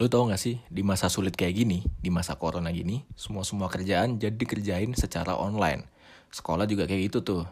[0.00, 4.16] Lu tau gak sih, di masa sulit kayak gini, di masa corona gini, semua-semua kerjaan
[4.16, 5.84] jadi dikerjain secara online.
[6.32, 7.44] Sekolah juga kayak gitu tuh.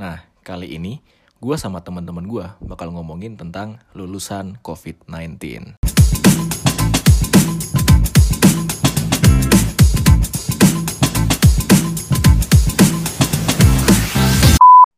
[0.00, 1.04] Nah, kali ini
[1.44, 5.76] gue sama teman-teman gue bakal ngomongin tentang lulusan COVID-19.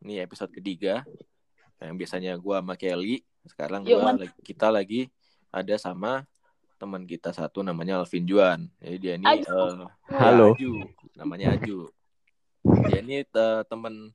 [0.07, 1.03] Ini episode ketiga
[1.83, 3.27] yang biasanya gue sama Kelly.
[3.51, 4.15] Sekarang gua
[4.47, 5.11] kita lagi
[5.51, 6.31] ada sama
[6.83, 8.67] teman kita satu namanya Alvin Juan.
[8.83, 9.47] Jadi dia ini Aju.
[9.47, 10.59] eh, ya, Halo.
[10.59, 10.73] Aju,
[11.15, 11.87] namanya Aju.
[12.91, 14.11] Dia ini eh, teman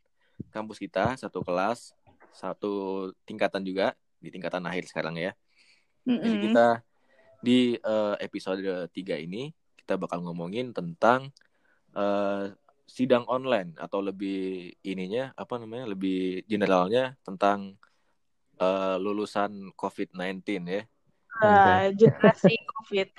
[0.52, 1.96] kampus kita satu kelas,
[2.36, 5.32] satu tingkatan juga di tingkatan akhir sekarang ya.
[6.04, 6.44] Jadi Mm-mm.
[6.52, 6.68] kita
[7.40, 8.60] di eh, episode
[8.92, 8.92] 3
[9.24, 11.32] ini kita bakal ngomongin tentang
[11.96, 12.52] eh,
[12.84, 17.80] sidang online atau lebih ininya apa namanya lebih generalnya tentang
[18.60, 20.84] eh, lulusan COVID-19 ya.
[21.42, 23.10] Ah, generasi COVID.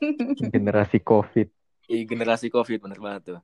[0.54, 1.48] generasi COVID.
[1.86, 3.40] Ih, generasi COVID bener banget tuh.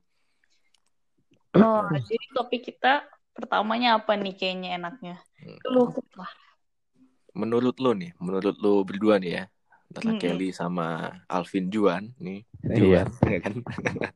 [1.53, 5.15] Oh, jadi topik kita pertamanya apa nih kayaknya enaknya?
[5.37, 5.59] Hmm.
[5.69, 6.31] Lu lah.
[7.33, 9.43] Menurut lu nih, menurut lu berdua nih ya,
[9.89, 10.21] antara Mm-mm.
[10.21, 12.77] Kelly sama Alvin Juan nih, Iya.
[12.77, 13.53] Juan, ya kan?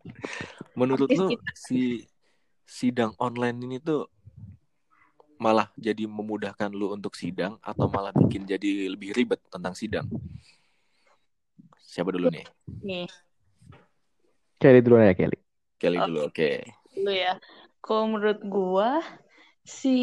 [0.79, 2.05] menurut lu si
[2.67, 4.05] sidang online ini tuh
[5.37, 10.05] malah jadi memudahkan lu untuk sidang atau malah bikin jadi lebih ribet tentang sidang?
[11.81, 12.45] Siapa dulu nih?
[12.83, 13.07] Nih,
[14.57, 15.37] Kelly duluan ya Kelly.
[15.77, 16.49] Kelly dulu, oke.
[16.97, 17.37] dulu ya.
[17.77, 19.05] Kalau menurut gua
[19.61, 19.97] si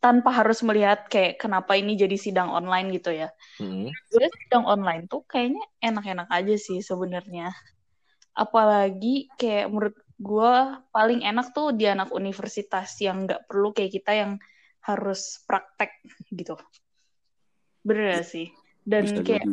[0.00, 3.28] tanpa harus melihat kayak kenapa ini jadi sidang online gitu ya.
[3.60, 3.92] Mm-mm.
[4.12, 7.50] Gue sidang online tuh kayaknya enak-enak aja sih sebenarnya.
[8.32, 14.12] Apalagi kayak menurut gua paling enak tuh di anak universitas yang nggak perlu kayak kita
[14.16, 14.32] yang
[14.86, 15.92] harus praktek
[16.30, 16.54] gitu.
[17.82, 18.50] Bener gak sih?
[18.86, 19.46] Dan Bisa kayak.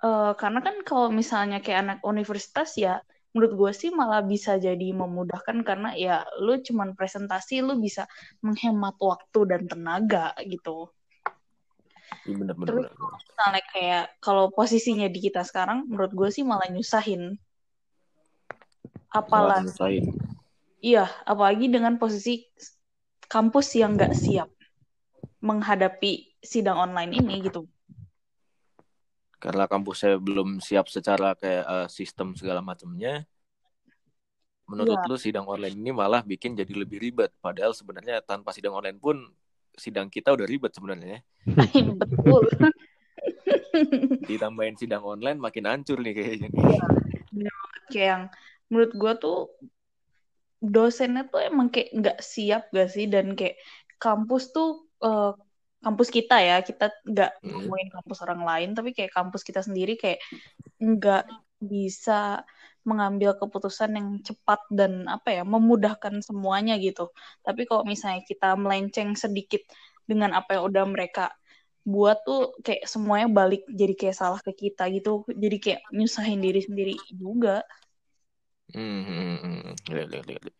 [0.00, 3.04] Eh, karena kan kalau misalnya kayak anak universitas ya
[3.36, 8.08] menurut gue sih malah bisa jadi memudahkan karena ya lu cuman presentasi lu bisa
[8.42, 10.88] menghemat waktu dan tenaga gitu.
[12.26, 13.12] Iya, bener, bener, Terus bener.
[13.22, 17.36] misalnya kayak kalau posisinya di kita sekarang menurut gue sih malah nyusahin.
[19.10, 19.70] Apalagi
[20.80, 22.46] iya, apalagi dengan posisi
[23.30, 24.48] kampus yang nggak siap
[25.40, 27.68] menghadapi sidang online ini gitu.
[29.40, 33.24] karena kampusnya belum siap secara kayak eh, sistem segala macamnya
[34.68, 35.08] menurut Iya.
[35.08, 39.16] lu sidang online ini malah bikin jadi lebih ribet padahal sebenarnya tanpa sidang online pun
[39.74, 41.24] sidang kita udah ribet sebenarnya
[42.04, 42.46] Betul.
[44.30, 46.84] ditambahin sidang online makin hancur nih kayaknya kayak
[47.90, 48.22] yang
[48.70, 49.36] menurut gue tuh
[50.74, 53.04] dosennya tuh emang kayak nggak siap gak sih?
[53.14, 53.56] Dan kayak
[54.02, 54.66] kampus tuh
[55.04, 55.30] eh,
[55.84, 57.50] kampus kita ya kita nggak Hmm.
[57.56, 60.20] ngomongin kampus orang lain tapi kayak kampus kita sendiri kayak
[60.80, 61.24] nggak
[61.72, 62.44] bisa
[62.88, 67.12] mengambil keputusan yang cepat dan apa ya memudahkan semuanya gitu.
[67.46, 69.60] Tapi kalau misalnya kita melenceng sedikit
[70.10, 71.32] dengan apa yang udah mereka
[71.84, 75.24] buat tuh kayak semuanya balik jadi kayak salah ke kita gitu.
[75.32, 77.64] Jadi kayak nyusahin diri sendiri juga
[78.74, 79.74] Hmm, hmm, hmm.
[79.94, 80.58] Lihat, lihat, lihat, lihat.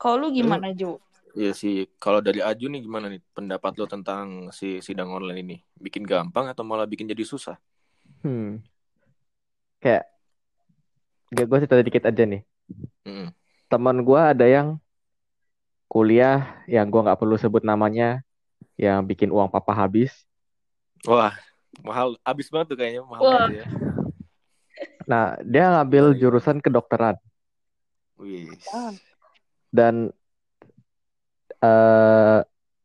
[0.00, 0.96] Kalau lu gimana, Ju?
[1.40, 5.56] Iya sih kalau dari Aju nih gimana nih pendapat lo tentang si sidang online ini
[5.78, 7.54] bikin gampang atau malah bikin jadi susah
[8.22, 8.60] Hmm.
[9.80, 10.04] Kayak
[11.34, 12.42] gak gue cerita dikit aja nih.
[13.06, 13.28] Mm-mm.
[13.70, 14.68] Teman gue ada yang
[15.92, 16.38] kuliah
[16.70, 18.22] yang gue nggak perlu sebut namanya,
[18.78, 20.12] yang bikin uang papa habis.
[21.08, 21.32] wah
[21.86, 23.32] mahal abis banget tuh kayaknya mahal Wah.
[23.48, 23.66] banget ya
[25.10, 27.18] Nah dia ngambil jurusan kedokteran.
[28.14, 28.54] Wih.
[28.70, 28.94] Ah.
[29.70, 30.10] dan
[31.62, 32.38] eh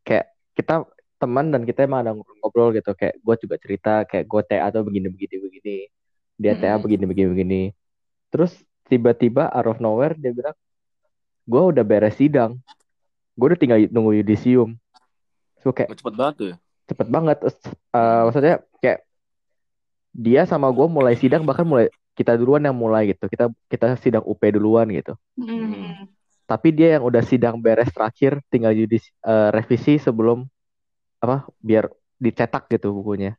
[0.06, 0.28] kayak
[0.58, 0.86] kita
[1.22, 2.98] teman dan kita emang ada ngobrol gitu.
[2.98, 5.36] Kayak gue juga cerita kayak gue TA tuh begini begini.
[5.38, 5.76] Begini
[6.42, 7.62] dia TA begini begini begini.
[8.34, 8.58] Terus
[8.90, 10.58] tiba-tiba out of nowhere dia bilang
[11.46, 12.58] gue udah beres sidang.
[13.38, 14.74] Gue udah tinggal nunggu yudisium.
[15.62, 16.56] So kayak cepet banget tuh ya?
[16.90, 17.38] Cepet banget.
[17.94, 19.00] Eh, maksudnya kayak
[20.16, 24.24] dia sama gue mulai sidang bahkan mulai kita duluan yang mulai gitu kita kita sidang
[24.24, 26.08] UP duluan gitu Hmm.
[26.48, 30.48] tapi dia yang udah sidang beres terakhir tinggal yudis eh, revisi sebelum
[31.20, 33.36] apa biar dicetak gitu bukunya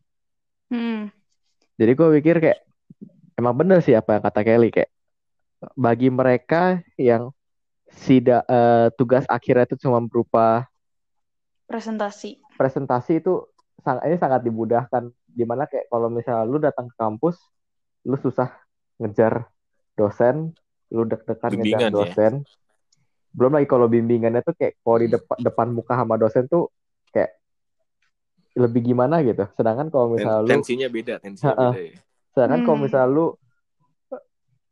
[0.69, 1.09] Hmm.
[1.79, 2.61] jadi gue pikir kayak
[3.35, 4.91] emang bener sih apa yang kata Kelly kayak
[5.73, 7.31] bagi mereka yang
[7.89, 10.67] sida eh, tugas akhirnya itu cuma berupa
[11.67, 12.39] Presentasi.
[12.55, 13.43] presentasi itu
[13.83, 17.37] sang- ini sangat dimudahkan di mana kayak kalau misalnya lu datang ke kampus
[18.03, 18.51] lu susah
[18.97, 19.49] ngejar
[19.95, 20.53] dosen
[20.93, 21.91] lu deg-degan ngejar ya.
[21.91, 22.33] dosen
[23.37, 26.73] belum lagi kalau bimbingannya tuh kayak kalau di depan depan muka sama dosen tuh
[27.13, 27.37] kayak
[28.57, 29.45] lebih gimana gitu.
[29.53, 31.69] Sedangkan kalau Ten- misal lu tensinya beda, tensinya Ha-ha.
[31.77, 31.99] beda ya.
[32.33, 32.87] sedangkan kalau Hmm.
[32.89, 33.27] misal lu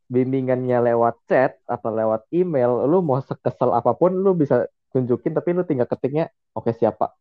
[0.05, 5.53] bimbingannya lewat chat atau lewat email, lu mau sekesel apa pun lu bisa tunjukin tapi
[5.53, 7.13] lu tinggal ketiknya oke siapa.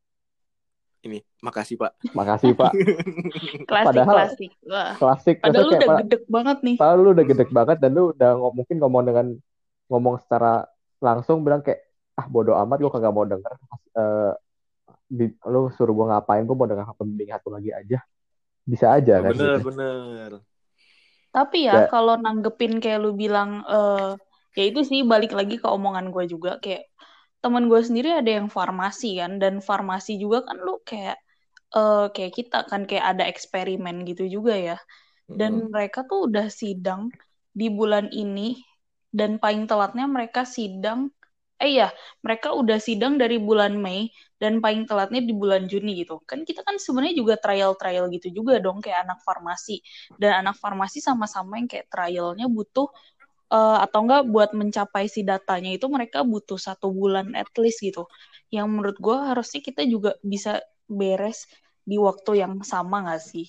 [1.05, 1.93] Ini, makasih Pak.
[2.17, 2.73] Makasih Pak.
[3.69, 4.51] Klasik Padahal- klasik.
[4.65, 4.93] Wah.
[4.97, 6.77] Klasik Padahal lu udah kayak, gedek banget nih.
[6.81, 9.27] Padahal lu udah gede banget dan lu udah ngom- mungkin ngomong dengan
[9.87, 10.65] ngomong secara
[10.99, 11.85] langsung bilang kayak
[12.15, 13.53] ah bodo amat gue kagak mau denger
[13.93, 14.33] Eh,
[15.05, 18.01] di- lu suruh gue ngapain gue mau denger pembimbing satu lagi aja
[18.65, 19.69] bisa aja kan bener, gitu.
[19.69, 20.31] bener.
[21.29, 24.17] Tapi ya Kayak- kalau nanggepin kayak lu bilang eh
[24.57, 26.89] ya itu sih balik lagi ke omongan gue juga kayak
[27.45, 31.17] teman gue sendiri ada yang farmasi kan dan farmasi juga kan lu kayak
[31.77, 34.77] eh kayak kita kan kayak ada eksperimen gitu juga ya.
[35.41, 35.69] Dan Mm-mm.
[35.75, 37.03] mereka tuh udah sidang
[37.61, 38.59] di bulan ini
[39.19, 41.01] dan paling telatnya mereka sidang
[41.63, 41.89] eh ya
[42.27, 44.11] mereka udah sidang dari bulan Mei
[44.43, 46.21] dan paling telatnya di bulan Juni gitu.
[46.29, 49.81] Kan kita kan sebenarnya juga trial trial gitu juga dong kayak anak farmasi.
[50.21, 52.91] Dan anak farmasi sama-sama yang kayak trialnya butuh
[53.57, 58.03] eh, atau enggak buat mencapai si datanya itu mereka butuh satu bulan at least gitu
[58.57, 60.53] yang menurut gue harusnya kita juga bisa
[60.99, 61.39] beres
[61.91, 63.47] di waktu yang sama nggak sih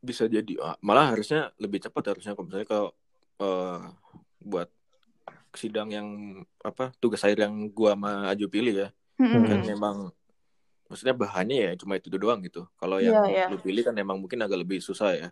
[0.00, 2.88] bisa jadi ah, malah harusnya lebih cepat harusnya kalau misalnya kalau
[3.40, 3.80] eh,
[4.44, 4.68] buat
[5.56, 6.08] sidang yang
[6.62, 8.88] apa tugas akhir yang gua sama Aju pilih ya
[9.20, 9.44] Mm-mm.
[9.50, 9.70] kan Hmm.
[9.72, 9.96] memang
[10.90, 13.46] maksudnya bahannya ya cuma itu doang gitu kalau yang Iya, iya.
[13.50, 15.28] lu pilih kan emang mungkin agak lebih susah ya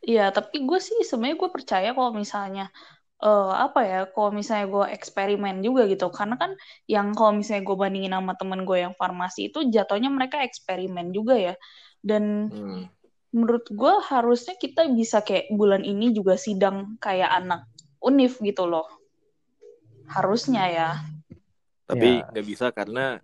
[0.00, 2.72] Iya, tapi gue sih sebenarnya gue percaya kalau misalnya
[3.20, 6.56] eh apa ya, kalau misalnya gue eksperimen juga gitu, karena kan
[6.88, 11.36] yang kalau misalnya gue bandingin sama temen gue yang farmasi itu jatuhnya mereka eksperimen juga
[11.36, 11.54] ya,
[12.00, 12.88] dan Hmm.
[13.30, 17.68] menurut gue harusnya kita bisa kayak bulan ini juga sidang kayak anak
[18.00, 18.88] univ gitu loh,
[20.08, 20.90] harusnya ya.
[21.84, 22.30] tapi Ya.
[22.32, 23.20] nggak bisa karena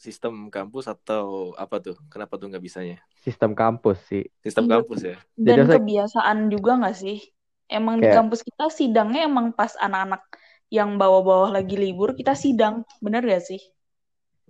[0.00, 4.72] sistem kampus atau apa tuh kenapa tuh nggak bisanya sistem kampus sih sistem Iya.
[4.80, 7.18] kampus ya Dan Jadi saya- kebiasaan juga nggak sih?
[7.70, 10.24] Emang di Kayak- kampus kita sidangnya emang pas anak-anak
[10.68, 13.60] yang bawah-bawah lagi libur kita sidang, bener gak sih?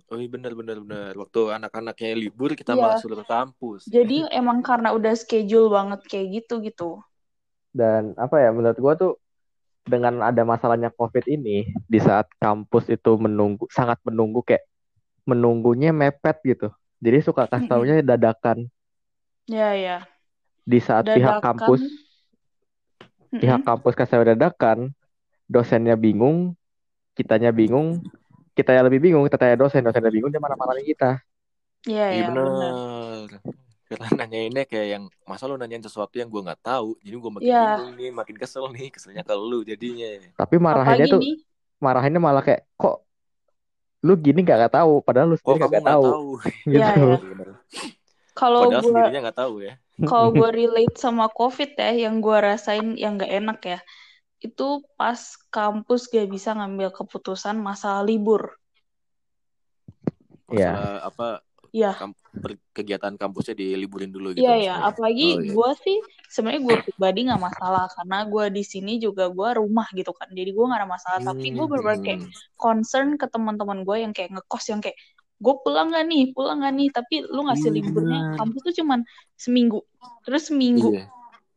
[0.07, 2.81] oh iya benar benar benar waktu anak-anaknya libur kita Iya.
[2.83, 6.99] malah suruh ke kampus Jadi emang karena udah schedule banget kayak gitu gitu.
[7.71, 9.15] dan apa ya menurut gua tuh
[9.81, 14.67] dengan ada masalahnya covid ini di saat kampus itu menunggu sangat menunggu kayak
[15.29, 16.67] menunggunya mepet gitu
[17.05, 18.57] jadi suka kasih taunya dadakan
[19.47, 20.07] Ya ya.
[20.71, 21.41] di saat pihak Dadakan.
[21.45, 21.81] kampus
[23.39, 23.67] pihak Mm-mm.
[23.67, 24.79] kampus kasih tahu dadakan
[25.53, 26.37] dosennya bingung
[27.17, 28.01] kitanya bingung
[28.57, 31.09] kita yang lebih bingung kita tanya dosen dosennya bingung dia marah-marahin kita
[31.89, 32.27] Iya iya ya.
[32.29, 32.73] benar bener.
[33.89, 37.47] karena nanyainnya kayak yang masa lu nanyain sesuatu yang gua nggak tahu jadi gua makin
[37.47, 37.61] Iya.
[37.61, 40.07] bingung nih makin kesel nih keselnya ke lu jadinya
[40.39, 41.33] tapi marahinnya Apalagi tuh nih,
[41.85, 42.95] marahinnya malah kayak kok
[44.01, 46.29] lu gini gak, gak tahu padahal lu kok sendiri kamu gak nggak tahu, tahu
[46.73, 47.17] gitu Iya, iya.
[47.21, 47.49] Bener.
[48.33, 49.73] kalau padahal gue sendirinya nggak tahu ya
[50.09, 53.79] kalau gue relate sama COVID ya, yang gue rasain yang gak enak ya,
[54.41, 55.19] itu pas
[55.53, 58.57] kampus gak bisa ngambil keputusan masalah libur.
[60.49, 60.73] Iya.
[60.73, 61.27] masalah apa
[61.71, 61.95] Iya.
[61.95, 62.19] kamp-
[62.71, 64.89] kegiatan kampusnya diliburin dulu gitu Iya ya, maksudnya.
[64.91, 65.51] apalagi Oh, iya.
[65.55, 65.97] gue sih
[66.27, 70.51] sebenarnya gue pribadi nggak masalah karena gue di sini juga gue rumah gitu kan, jadi
[70.51, 71.19] gue nggak ada masalah.
[71.21, 72.31] Tapi gue bener-bener kayak Hmm.
[72.55, 74.99] concern ke teman-teman gue yang kayak ngekos yang kayak
[75.41, 78.99] gue pulang gak nih, pulang gak nih, tapi lu ngasih Iya, liburnya kampus tuh cuman
[79.33, 79.79] seminggu,
[80.21, 80.91] terus seminggu.
[80.93, 81.09] Mm-mm.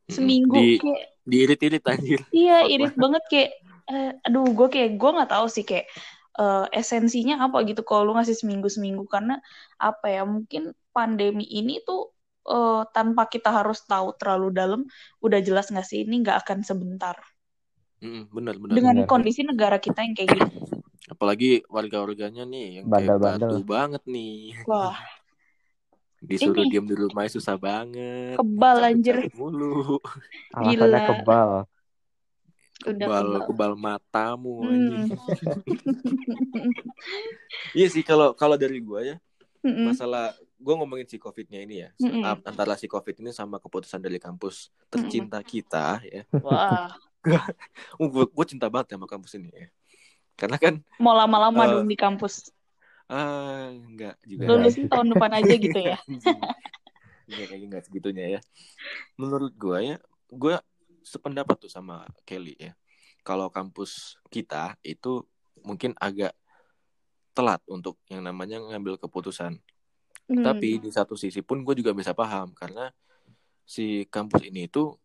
[0.05, 3.51] seminggu di kayak diirit-irit anjir iya irit banget kayak,
[3.89, 5.89] eh, aduh gue kayak gue nggak tahu sih kayak
[6.41, 9.35] eh, esensinya apa gitu kalau lu ngasih seminggu seminggu karena
[9.89, 10.63] apa ya mungkin
[10.95, 12.01] pandemi ini tuh
[12.51, 14.81] eh, tanpa kita harus tahu terlalu dalam
[15.25, 17.17] udah jelas nggak sih ini nggak akan sebentar
[18.05, 19.09] Mm-mm, benar benar dengan Benar.
[19.11, 20.47] kondisi negara kita yang kayak gini
[21.13, 23.51] apalagi warga-warganya nih yang kayak Bandel-bandel.
[23.51, 24.33] batu banget nih
[24.69, 24.97] wah
[26.31, 26.71] disuruh Ini.
[26.71, 29.17] diem di rumah susah banget Kebal, anjir.
[29.37, 29.65] mulu
[30.57, 31.65] alasannya Gila.
[32.83, 33.43] Kebal udah kebal kebal.
[33.49, 35.07] kebal matamu Hmm.
[37.79, 39.17] iya sih kalau kalau dari gua ya
[39.65, 39.89] Mm-mm.
[39.89, 41.89] masalah gue ngomongin si covidnya ini ya
[42.25, 46.23] ap- antara si covid ini sama keputusan dari kampus tercinta kita ya.
[46.41, 46.93] Wah.
[47.97, 49.69] Uh, gue cinta banget sama kampus ini ya.
[50.37, 52.53] Karena kan mau lama-lama Eh, dong di kampus.
[53.09, 54.45] ah enggak juga.
[54.53, 55.97] Lulusnya tahun depan aja gitu ya.
[57.25, 58.41] Enggak kayaknya enggak segitunya ya.
[59.17, 59.97] Menurut gue ya
[60.29, 60.55] gue
[61.05, 62.73] sependapat tuh sama Kelly ya
[63.23, 65.23] kalau kampus kita itu
[65.63, 66.33] mungkin agak
[67.37, 69.61] telat untuk yang namanya ngambil keputusan
[70.25, 70.41] Hmm.
[70.41, 72.89] Tapi di satu sisi pun gue juga bisa paham karena
[73.65, 74.97] si kampus ini itu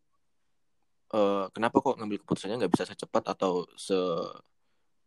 [1.12, 3.96] eh, kenapa kok ngambil keputusannya nggak bisa secepat atau se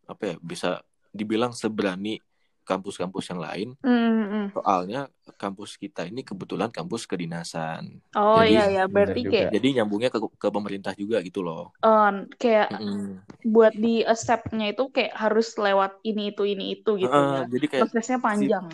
[0.05, 2.21] apa ya bisa dibilang seberani
[2.69, 3.69] kampus-kampus yang lain.
[3.85, 3.91] Mm,
[4.33, 4.53] mm.
[4.55, 4.99] Soalnya
[5.43, 7.83] kampus kita ini kebetulan kampus kedinasan.
[8.21, 9.51] Oh Jadi, iya ya, berarti bener kayak.
[9.55, 11.73] Jadi nyambungnya ke, ke pemerintah juga gitu loh.
[11.87, 13.23] eh, kayak Mm-mm.
[13.55, 17.43] buat di accept-nya itu kayak harus lewat ini itu ini itu gitu Heeh, ya.
[17.53, 18.67] jadi kayak Prosesnya panjang.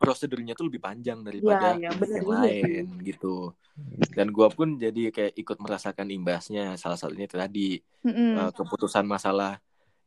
[0.00, 3.54] prosedurnya tuh lebih panjang daripada Iya, iya, bener yang lain gitu.
[4.16, 6.62] Dan gua pun jadi kayak ikut merasakan imbasnya.
[6.82, 7.60] Salah satunya itu tadi
[8.04, 8.32] Mm-mm.
[8.36, 9.50] eh, keputusan masalah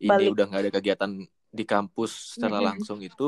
[0.07, 0.33] ini Balik.
[0.33, 1.11] udah nggak ada kegiatan
[1.59, 2.67] di kampus secara Mm-mm.
[2.67, 3.23] langsung itu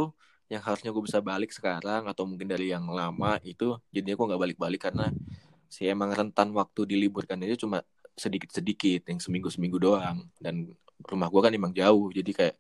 [0.52, 4.42] yang harusnya gue bisa balik sekarang atau mungkin dari yang lama itu jadinya gue nggak
[4.44, 5.06] balik-balik karena
[5.68, 7.84] si emang rentan waktu diliburkan itu cuma
[8.16, 10.56] sedikit-sedikit yang seminggu-seminggu doang dan
[11.12, 12.56] rumah gue kan emang jauh jadi kayak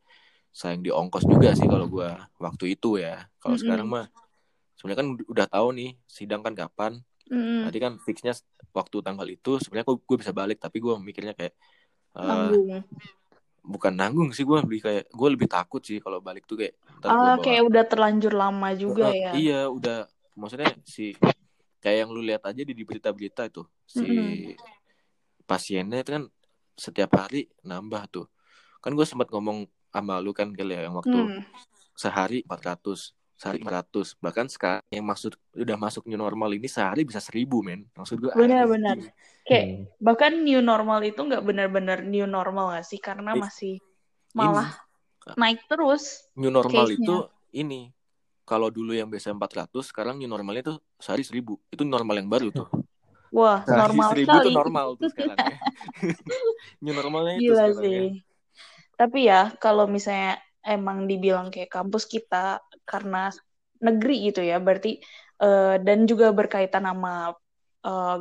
[0.54, 2.10] sayang di ongkos juga sih kalau gue
[2.42, 3.62] waktu itu ya kalau Mm-mm.
[3.62, 4.06] sekarang mah
[4.78, 6.94] sebenarnya kan udah tahu nih sidang kan kapan
[7.32, 7.68] Mm-mm.
[7.68, 8.34] tadi kan fixnya
[8.76, 11.54] waktu tanggal itu sebenarnya gue bisa balik tapi gue mikirnya kayak
[12.28, 12.84] Nanggung.
[13.68, 17.36] Bukan nanggung sih gue lebih kayak gue lebih takut sih kalau balik tuh kayak Ah,
[17.36, 19.32] bawa- kayak udah terlanjur lama juga Eh, ya.
[19.36, 20.08] iya udah
[20.40, 21.14] maksudnya si
[21.84, 24.56] kayak yang lu lihat aja di, berita-berita itu si Mm-mm.
[25.44, 26.24] pasiennya itu kan
[26.78, 28.26] setiap hari nambah tuh
[28.80, 31.42] kan gue sempat ngomong sama lu kan kali ya yang waktu Hmm.
[31.98, 37.22] sehari 400 sehari 400 bahkan sekarang yang maksud udah masuk new normal ini sehari bisa
[37.22, 38.98] 1000 men maksud gue Benar-benar.
[39.46, 39.82] Kayak Hmm.
[40.02, 43.00] bahkan new normal itu nggak benar-benar new normal gak sih?
[43.00, 43.78] Karena masih
[44.34, 44.74] malah
[45.38, 46.26] naik terus.
[46.34, 47.06] new normal case-nya.
[47.06, 47.16] itu
[47.54, 47.82] ini
[48.44, 52.50] kalau dulu yang biasa 400 sekarang new normalnya tuh sehari 1000 itu normal yang baru
[52.50, 52.68] tuh
[53.28, 54.46] Wah, Sehari normal 1000 sekali.
[54.48, 55.58] tuh normal tuh sekarang ya
[56.84, 58.08] new normalnya itu Gila sekarang ya sih.
[58.98, 62.58] Tapi ya kalau misalnya emang dibilang kayak kampus kita
[62.92, 63.30] karena
[63.86, 64.90] negeri gitu ya, berarti
[65.44, 67.36] eh, dan juga berkaitan sama
[67.88, 68.18] eh,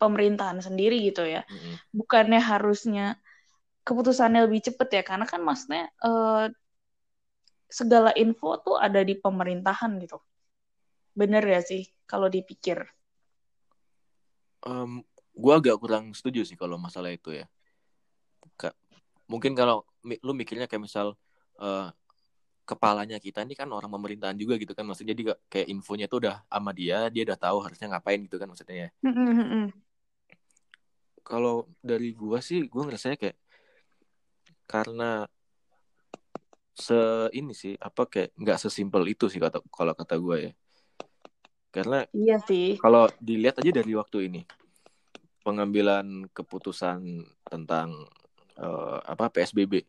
[0.00, 1.42] pemerintahan sendiri gitu ya.
[1.52, 1.74] Mm-mm.
[1.98, 3.02] Bukannya harusnya
[3.86, 6.44] keputusannya lebih cepet ya, karena kan maksudnya eh,
[7.70, 10.18] segala info tuh ada di pemerintahan gitu.
[11.14, 12.82] Bener ya sih kalau dipikir.
[14.66, 15.00] Em,
[15.32, 17.46] gua agak kurang setuju sih kalau masalah itu ya.
[18.60, 18.76] Ka-
[19.30, 19.86] mungkin kalau
[20.26, 21.14] lu mikirnya kayak misal
[21.62, 21.88] eh,
[22.70, 26.46] kepalanya kita ini kan orang pemerintahan juga gitu kan maksudnya jadi kayak- infonya tuh udah
[26.46, 28.88] sama dia, dia udah tahu harusnya ngapain gitu kan maksudnya ya.
[31.26, 33.34] Kalau dari gua sih gua ngerasanya kayak
[34.70, 35.26] karena
[36.78, 40.52] se ini sih apa kayak nggak sesimpel itu sih kata kalau kata gua ya.
[41.74, 42.78] Karena Iya sih.
[42.78, 44.42] kalau dilihat aja dari waktu ini
[45.42, 47.94] pengambilan keputusan tentang
[48.58, 49.82] eh, apa PSBB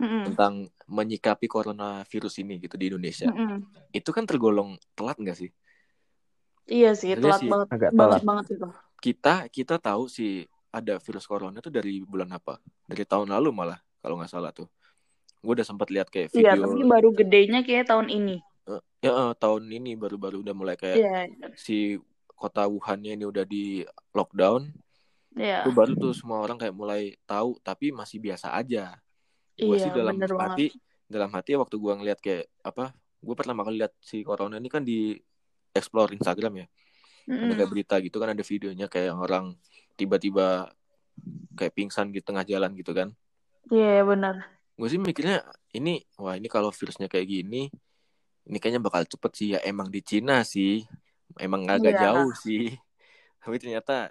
[0.00, 0.32] Mm-mm.
[0.32, 0.54] tentang
[0.88, 3.60] menyikapi coronavirus ini gitu di Indonesia Mm-mm.
[3.92, 5.50] itu kan tergolong telat nggak sih
[6.64, 7.50] Iya sih, Iya telat sih.
[7.50, 8.22] banget, Agak banget telat.
[8.24, 8.66] banget itu.
[9.00, 13.80] kita kita tahu sih ada virus corona itu dari bulan apa dari tahun lalu malah
[13.98, 14.70] kalau nggak salah tuh
[15.40, 18.36] gue udah sempat lihat kayak Iya, video tapi baru gedenya kayak tahun ini.
[19.00, 21.12] ya eh, tahun ini baru-baru udah mulai kayak Iya,
[21.56, 21.96] si
[22.36, 24.68] kota Wuhannya ini udah di lockdown
[25.34, 25.64] iya.
[25.64, 28.94] itu baru tuh semua orang kayak mulai tahu tapi masih biasa aja
[29.60, 30.50] gue Iya, sih dalam bener banget.
[30.50, 30.66] hati
[31.06, 32.84] dalam hati waktu gue ngeliat kayak apa
[33.20, 35.12] gue pertama kali lihat si corona ini kan di
[35.70, 37.54] explore Instagram ya ada Mm-mm.
[37.54, 39.54] kayak berita gitu kan ada videonya kayak orang
[39.94, 40.70] tiba-tiba
[41.52, 43.12] kayak pingsan di tengah jalan gitu kan
[43.68, 44.40] Iya, benar.
[44.74, 47.68] gue sih mikirnya ini wah ini kalau virusnya kayak gini
[48.48, 50.80] ini kayaknya bakal cepet sih ya emang di Cina sih
[51.36, 52.02] emang agak Iya.
[52.08, 52.72] jauh sih
[53.44, 54.10] tapi ternyata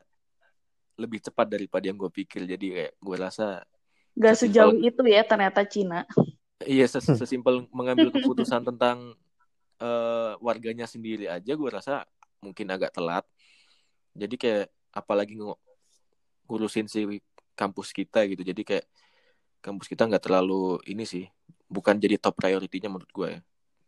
[0.96, 3.64] lebih cepat daripada yang gue pikir jadi kayak gue rasa
[4.20, 6.04] Gak Sesimpel- sejauh itu ya ternyata Cina.
[6.60, 9.16] Iya, ses- sesimpel mengambil keputusan tentang
[9.80, 12.04] eh, warganya sendiri aja, gue rasa
[12.44, 13.24] mungkin agak telat.
[14.12, 15.56] Jadi kayak apalagi ngu-
[16.52, 17.08] ngurusin si
[17.56, 18.44] kampus kita gitu.
[18.44, 18.84] Jadi kayak
[19.64, 21.32] kampus kita nggak terlalu ini sih,
[21.72, 23.42] bukan jadi top priority-nya menurut gue ya.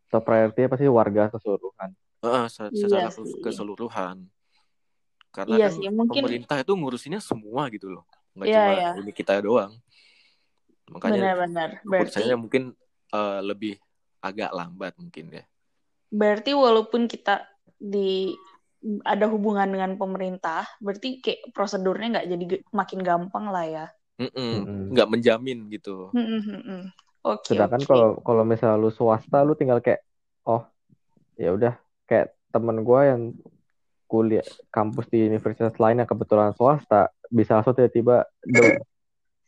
[0.07, 1.91] Top priority apa sih warga keseluruhan.
[2.23, 3.43] Heeh, se- Iya secara sih.
[3.43, 4.31] keseluruhan.
[5.35, 8.07] Karena Iya kan sih, mungkin pemerintah itu ngurusinnya semua gitu loh,
[8.39, 8.89] nggak Iya, cuma iya.
[8.95, 9.75] ini kita doang.
[10.91, 11.69] Makanya benar-benar.
[11.81, 12.63] Berarti keputusannya mungkin
[13.11, 13.73] eh, lebih
[14.21, 15.43] agak lambat mungkin ya.
[16.11, 17.47] berarti walaupun kita
[17.79, 18.35] di
[19.07, 22.45] ada hubungan dengan pemerintah, berarti kayak prosedurnya nggak jadi
[22.75, 23.85] makin gampang lah ya.
[24.91, 26.11] Nggak menjamin gitu.
[26.11, 26.83] Mm, mm.
[27.21, 30.01] Oke, Sedangkan kalau kalau misalnya lu swasta lu tinggal kayak
[30.49, 30.65] oh
[31.37, 31.77] ya udah
[32.09, 33.21] kayak temen gue yang
[34.09, 34.43] kuliah
[34.73, 38.81] kampus di universitas lain yang kebetulan swasta bisa langsung tiba-tiba "Duh,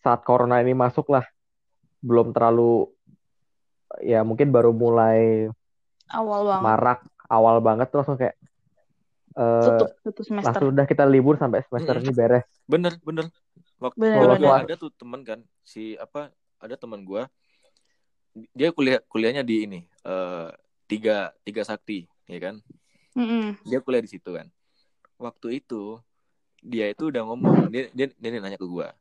[0.03, 1.23] saat corona ini masuk lah
[2.03, 2.91] belum terlalu
[4.03, 5.47] ya mungkin baru mulai
[6.11, 6.99] awal banget marak
[7.31, 8.35] awal banget terus langsung kayak
[9.39, 10.47] eh, tutup tutup semester.
[10.51, 12.05] langsung udah kita libur sampai semester Mm-mm.
[12.05, 13.25] ini beres Bener bener.
[13.79, 14.47] Waktu Bener, gua bener.
[14.47, 17.27] ada, ada tuh temen kan si apa ada teman gua
[18.55, 20.49] dia kuliah kuliahnya di ini eh
[20.89, 22.55] tiga tiga sakti ya kan
[23.15, 23.59] Mm-mm.
[23.63, 24.47] dia kuliah di situ kan
[25.21, 26.01] waktu itu
[26.63, 28.95] dia itu udah ngomong dia dia, dia nanya ke gua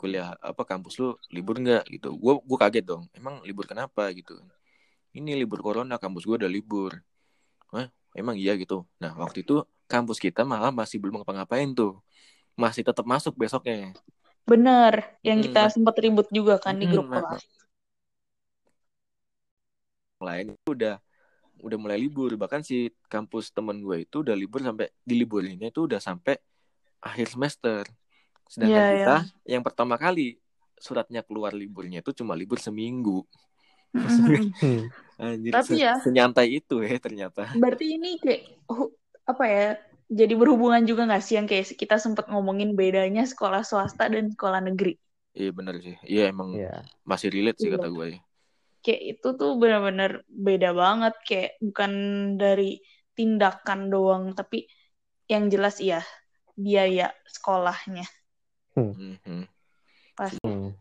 [0.00, 2.08] kuliah apa kampus lu libur nggak gitu.
[2.22, 4.02] Gua gua kaget dong emang libur kenapa?
[4.18, 4.34] Gitu.
[5.18, 6.92] Ini libur corona kampus gua udah libur.
[7.74, 7.86] Hah?
[8.20, 8.52] emang iya?
[8.62, 8.86] Gitu.
[9.02, 9.54] Nah waktu itu
[9.92, 11.92] kampus kita malah masih belum ngapa-ngapain tuh.
[12.62, 13.94] Masih tetap masuk besoknya.
[14.48, 14.94] Bener,
[15.26, 17.44] yang Mm, kita sempat ribut juga kan di Mm, grup ma- kelas.
[20.18, 20.94] lain itu udah
[21.66, 22.30] udah mulai libur.
[22.42, 26.34] Bahkan si kampus temen gue itu udah libur sampai diliburinnya itu udah sampai
[27.08, 27.82] akhir semester
[28.48, 30.40] sedangkan Iya, kita yang pertama kali
[30.74, 33.22] suratnya keluar liburnya itu cuma libur seminggu.
[33.92, 34.48] Hmm.
[35.18, 38.92] Anjir, Tapi se- ya- senyantai itu ya ternyata Berarti ini kayak oh,
[39.24, 39.68] apa ya?
[40.08, 44.64] Jadi berhubungan juga nggak sih yang kayak kita sempat ngomongin bedanya sekolah swasta dan sekolah
[44.64, 44.96] negeri.
[45.36, 46.82] iya bener sih iya emang Iya.
[47.04, 47.76] masih relate sih Iya.
[47.78, 48.18] kata gue ya.
[48.80, 51.92] Kayak itu tuh benar-benar beda banget kayak bukan
[52.34, 52.80] dari
[53.12, 54.64] tindakan doang tapi
[55.26, 56.00] yang jelas iya
[56.54, 58.06] biaya sekolahnya.
[58.78, 59.42] Mhm.
[60.14, 60.42] Pasti.
[60.42, 60.74] Hmm.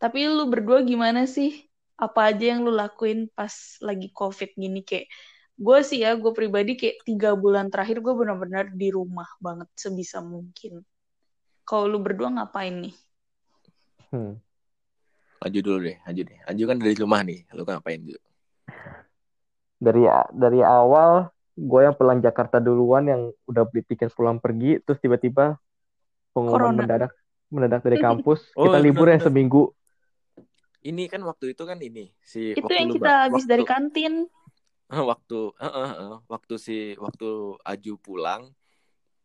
[0.00, 1.64] Tapi lu berdua gimana sih?
[1.94, 5.06] Apa aja yang lu lakuin pas lagi COVID gini kayak
[5.54, 10.18] gue sih ya, gue pribadi kayak tiga bulan terakhir gue benar-benar di rumah banget sebisa
[10.18, 10.82] mungkin.
[11.62, 12.94] Kalau lu berdua ngapain nih?
[14.10, 14.36] Hmm.
[15.44, 18.16] Aju dulu deh Aju deh Aju kan dari rumah nih lu ngapain Ju?
[19.76, 24.98] Dari dari awal gue yang pulang Jakarta duluan yang udah beli tiket pulang pergi terus
[24.98, 25.60] tiba-tiba
[26.32, 26.78] pengumuman Corona.
[26.82, 27.12] mendadak
[27.54, 29.70] mendadak dari kampus Oh, kita libur ya seminggu
[30.82, 34.14] ini kan waktu itu kan ini si Itu waktu yang kita habis waktu- dari kantin.
[35.10, 38.52] waktu eh, eh, eh, waktu si waktu Aju pulang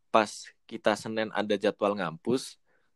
[0.08, 0.30] pas
[0.64, 2.56] kita Senin ada jadwal ngampus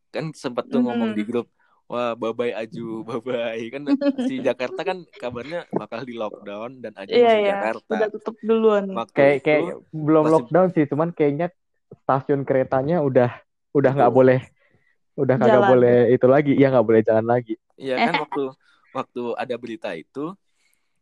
[0.10, 1.18] kan sempat tuh ngomong Mhm.
[1.20, 1.48] di grup
[1.86, 3.84] wah bye bye Aju bye bye kan
[4.24, 8.10] si Jakarta kan kabarnya bakal di lockdown dan Aju Iya masih di ya, Jakarta udah
[8.10, 8.86] tutup duluan.
[8.90, 11.48] waktu kayak itu kayak belum masih- lockdown sih cuman kayaknya
[12.00, 13.30] stasiun keretanya udah
[13.72, 14.18] udah nggak Tutup.
[14.18, 14.40] boleh
[15.13, 15.70] udah kagak Jalan.
[15.70, 18.44] boleh itu lagi ya nggak boleh jalan lagi Iya kan waktu
[18.94, 20.33] waktu ada berita itu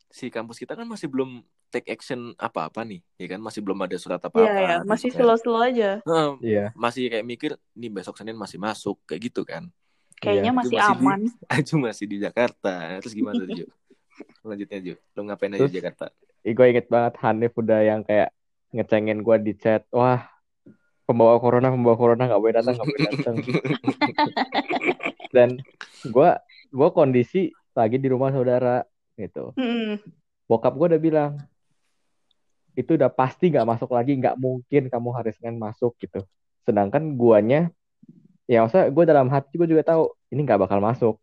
[0.07, 1.39] si kampus kita kan masih belum
[1.71, 4.43] take action apa-apa nih, ya kan masih belum ada surat Iya apa-apa.
[4.59, 5.19] ya, gitu masih kan.
[5.23, 5.89] slow-slow aja.
[6.03, 9.71] Heeh, iya masih kayak mikir nih besok Senin masih masuk kayak gitu kan.
[10.19, 11.21] Kayaknya Itu masih masih aman.
[11.55, 12.99] Aju masih di Jakarta.
[12.99, 13.65] Terus gimana tuh, Ju?
[14.51, 14.93] Lanjutnya, Ju.
[15.15, 16.05] Lu ngapain aja Terus- di Jakarta?
[16.43, 18.35] gue inget banget Hanif udah yang kayak
[18.75, 20.27] ngecengin gue di chat wah
[21.11, 23.35] pembawa corona pembawa corona nggak boleh datang nggak boleh datang
[25.29, 25.49] dan
[26.03, 26.29] gue
[26.71, 28.83] gue kondisi lagi di rumah saudara
[29.15, 29.99] gitu Mm-mm.
[30.45, 31.31] bokap gue udah bilang
[32.73, 36.23] itu udah pasti nggak masuk lagi nggak mungkin kamu hari Senin masuk gitu
[36.63, 37.67] sedangkan guanya
[38.45, 41.15] ya masa gue dalam hati gue juga tahu ini nggak bakal masuk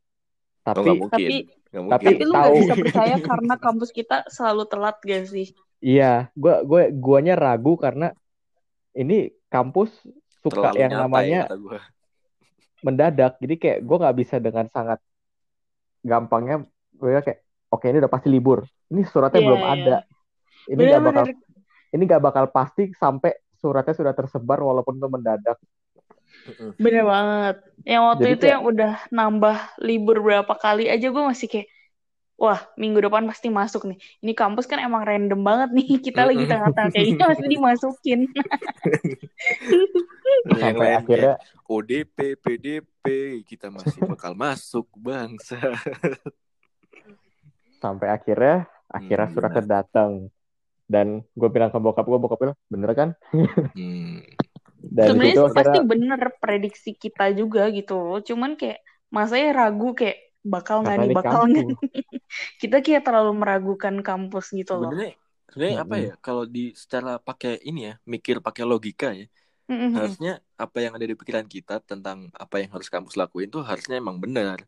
[0.68, 1.08] Oh, tapi mungkin.
[1.08, 2.12] Tapi- Nggak tapi mungkin.
[2.12, 2.44] Tapi lu tahu.
[2.44, 5.48] nggak bisa percaya karena kampus kita selalu telat gak sih?
[5.80, 8.12] iya gue gue guanya ragu karena
[8.92, 9.90] ini kampus
[10.40, 11.80] suka Terlalu yang nyata namanya ya, kata gua.
[12.86, 15.02] mendadak jadi kayak gue nggak bisa dengan sangat
[16.00, 16.62] gampangnya
[16.94, 19.70] gue kayak oke ini udah pasti libur ini suratnya Iya, belum iya.
[19.74, 19.96] ada
[20.68, 21.24] ini nggak bakal
[21.88, 25.58] ini nggak bakal pasti sampai suratnya sudah tersebar walaupun itu mendadak
[26.80, 27.56] bener banget.
[27.84, 31.68] Yang waktu Jadi itu kayak- yang udah nambah libur berapa kali aja gue masih kayak
[32.38, 33.98] Wah, minggu depan pasti masuk nih.
[34.22, 35.88] Ini kampus kan emang random banget nih.
[36.06, 38.20] Kita lagi tengah-tengah kayak gini pasti dimasukin.
[40.48, 43.04] Sampai lain akhirnya kayak ODP, PDP,
[43.42, 45.58] kita masih bakal masuk bangsa.
[47.78, 50.10] sampai akhirnya akhirnya Hmm, suratnya datang
[50.90, 53.08] dan gue bilang ke bokap gue bokap bilang bener kan
[53.78, 54.24] Hmm.
[54.82, 58.18] dan Sebenarnya itu pasti akhirnya bener prediksi kita juga gitu.
[58.22, 61.66] Cuman kayak masanya ragu kayak bakal nggak nih, bakal nggak.
[62.60, 64.96] Kita kayak terlalu meragukan kampus gitu loh.
[64.98, 65.10] Sebenarnya
[65.50, 66.10] sebenarnya apa ya?
[66.24, 69.26] Kalau di secara pakai ini ya, mikir pakai logika ya.
[69.70, 69.92] Mm-mm.
[69.96, 70.30] Harusnya
[70.64, 74.18] apa yang ada di pikiran kita tentang apa yang harus kampus lakuin tuh harusnya emang
[74.24, 74.58] benar.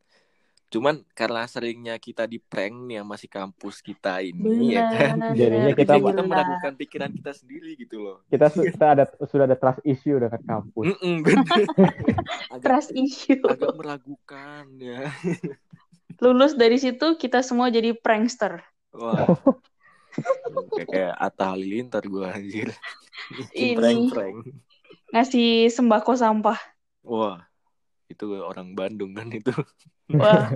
[0.71, 5.19] Cuman karena seringnya kita di prank nih yang masih kampus kita ini ya kan.
[5.19, 5.35] Bener.
[5.35, 8.17] Jadinya Jadi kita- kita meragukan pikiran kita sendiri gitu loh.
[8.31, 11.43] kita su- kita ada sudah ada trust issue dengan kampus Mm-mm, bener.
[12.55, 13.43] agak, Trust issue.
[13.43, 15.11] agak meragukan ya.
[16.19, 18.63] Lulus dari situ kita semua jadi prankster.
[18.95, 19.27] Wah.
[20.71, 22.69] kayak kayak Atta Halilintar gue anjir.
[23.51, 23.75] Ini.
[23.75, 24.55] Prank-prank.
[25.11, 26.59] Ngasih sembako sampah.
[27.03, 27.43] Wah.
[28.07, 29.51] Itu orang Bandung kan itu.
[30.16, 30.51] Wah,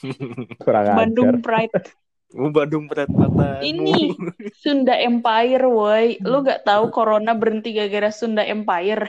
[0.64, 1.74] kurang Bandung ajar Pride.
[2.36, 3.64] Oh, Bandung berat mata.
[3.64, 4.12] Ini
[4.62, 6.20] Sunda Empire, woi.
[6.20, 9.08] Lu gak tahu corona berhenti gara-gara Sunda Empire.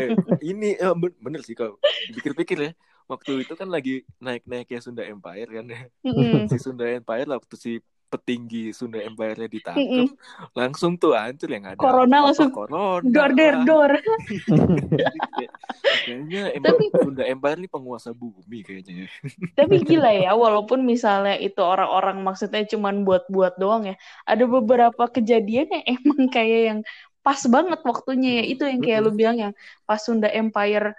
[0.00, 1.76] eh, ini eh, ben- bener sih kalau
[2.08, 2.70] dipikir-pikir ya
[3.04, 5.80] waktu itu kan lagi naik-naiknya Sunda Empire kan ya.
[6.08, 6.48] Mm-mm.
[6.48, 7.72] Si Sunda Empire lah waktu si
[8.14, 10.06] petinggi Sunda Empire-nya ditangkap, Mm-mm.
[10.54, 11.80] langsung tuh hancur yang ada.
[11.82, 13.02] Corona apa, langsung corona.
[13.02, 13.92] Dor der dor.
[13.98, 15.54] Kayak-
[16.04, 19.10] Kayaknya emang Sunda Empire ini penguasa bumi kayaknya.
[19.56, 23.96] Tapi gila ya, walaupun misalnya itu orang-orang maksudnya cuman buat-buat doang ya.
[24.24, 26.78] Ada beberapa kejadian yang emang kayak yang
[27.24, 28.44] pas banget waktunya ya.
[28.52, 29.52] Itu yang kayak lu bilang yang
[29.88, 30.94] pas Sunda Empire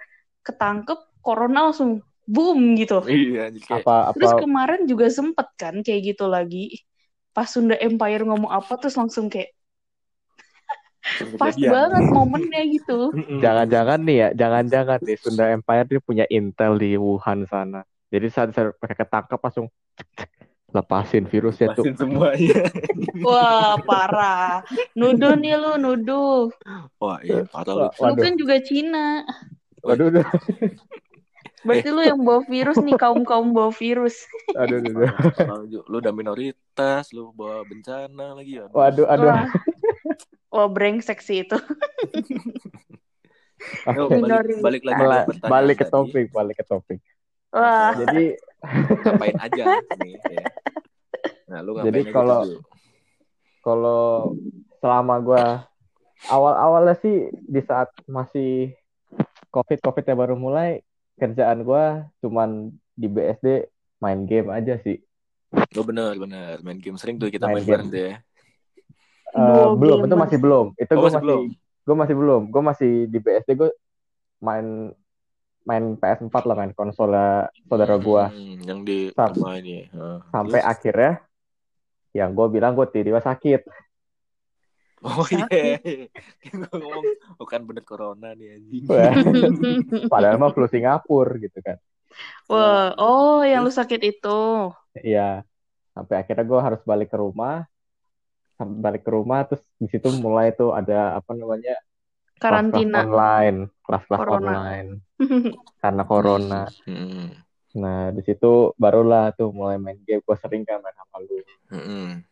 [0.46, 3.02] ketangkep, corona langsung boom gitu.
[3.06, 6.82] Iya, kayak apa Terus apa kemarin juga sempet kan kayak gitu lagi.
[7.36, 9.52] Pas Sunda Empire ngomong apa terus langsung kayak
[11.36, 13.12] pas banget momennya gitu.
[13.44, 18.54] Jangan-jangan nih ya jangan-jangan nih Sunda Empire dia punya intel di Wuhan sana jadi saat
[18.54, 19.66] saya pakai ketangkap langsung
[20.70, 22.58] lepasin virusnya tuh Lepasin semuanya.
[23.24, 24.60] Wah, parah.
[24.92, 26.52] Nuduh nih lu, nuduh.
[27.00, 27.86] Wah, iya parah lu.
[27.88, 29.24] Lu waduh kan juga Cina.
[29.86, 30.26] waduh waduh
[31.66, 34.22] Berarti lu yang bawa virus nih, kaum-kaum bawa virus.
[34.56, 35.82] waduh waduh Parah lu.
[35.84, 38.70] Lu udah minoritas, lu bawa bencana lagi ya.
[38.70, 39.46] waduh aduh Wah.
[40.48, 41.58] Wah, brengsek sih itu.
[43.86, 45.94] Oke, balik, balik lagi pertanyaan balik ke tadi.
[45.96, 47.00] topik balik ke topik
[47.50, 48.36] Wah, jadi
[49.02, 49.62] Ngapain aja
[49.96, 50.46] nih ya.
[51.46, 52.62] Nah, lu ngapain Jadi kalau-
[53.60, 54.36] kalau
[54.78, 55.44] selama gua
[56.28, 58.70] awal-awalnya sih di saat masih
[59.50, 60.85] covid covid ya baru mulai
[61.16, 61.84] kerjaan gua
[62.18, 65.00] cuman di BSD main game aja sih
[65.72, 67.72] Oh bener bener main game sering tuh kita Main main, game.
[67.72, 68.14] bareng tuh ya.
[69.28, 71.42] Duo belum itu masih belum itu Oh, gua masih masih belum?
[71.86, 73.70] gue masih belum gue masih di BSD gue
[74.38, 74.90] main
[75.62, 77.10] main PS4 lah main konsol
[77.62, 79.86] saudara gua Hmm, yang di Sam- rumah ini.
[79.86, 80.18] Heeh.
[80.28, 80.70] sampai Terus?
[80.72, 81.12] akhirnya
[82.12, 83.60] yang gue bilang gue tiba-tiba sakit
[85.04, 85.76] Oh iya.
[86.40, 87.04] Gue ngomong
[87.36, 88.84] bukan bener corona nih anjing.
[90.12, 91.76] Padahal mah flu Singapura gitu kan
[92.48, 94.72] Wah, oh yang lu sakit itu.
[94.96, 95.44] Iya,
[95.92, 97.68] sampai akhirnya gue harus balik ke rumah.
[98.56, 101.76] Sampai balik ke rumah, terus di situ mulai tuh ada apa namanya
[102.40, 103.04] Karantina.
[103.04, 104.88] online, kelas-kelas online
[105.84, 106.62] karena corona.
[106.88, 107.36] Hmm.
[107.76, 110.24] Nah di situ barulah tuh mulai main game.
[110.24, 111.36] Gue sering kan main sama lu.
[111.68, 112.24] Hmm.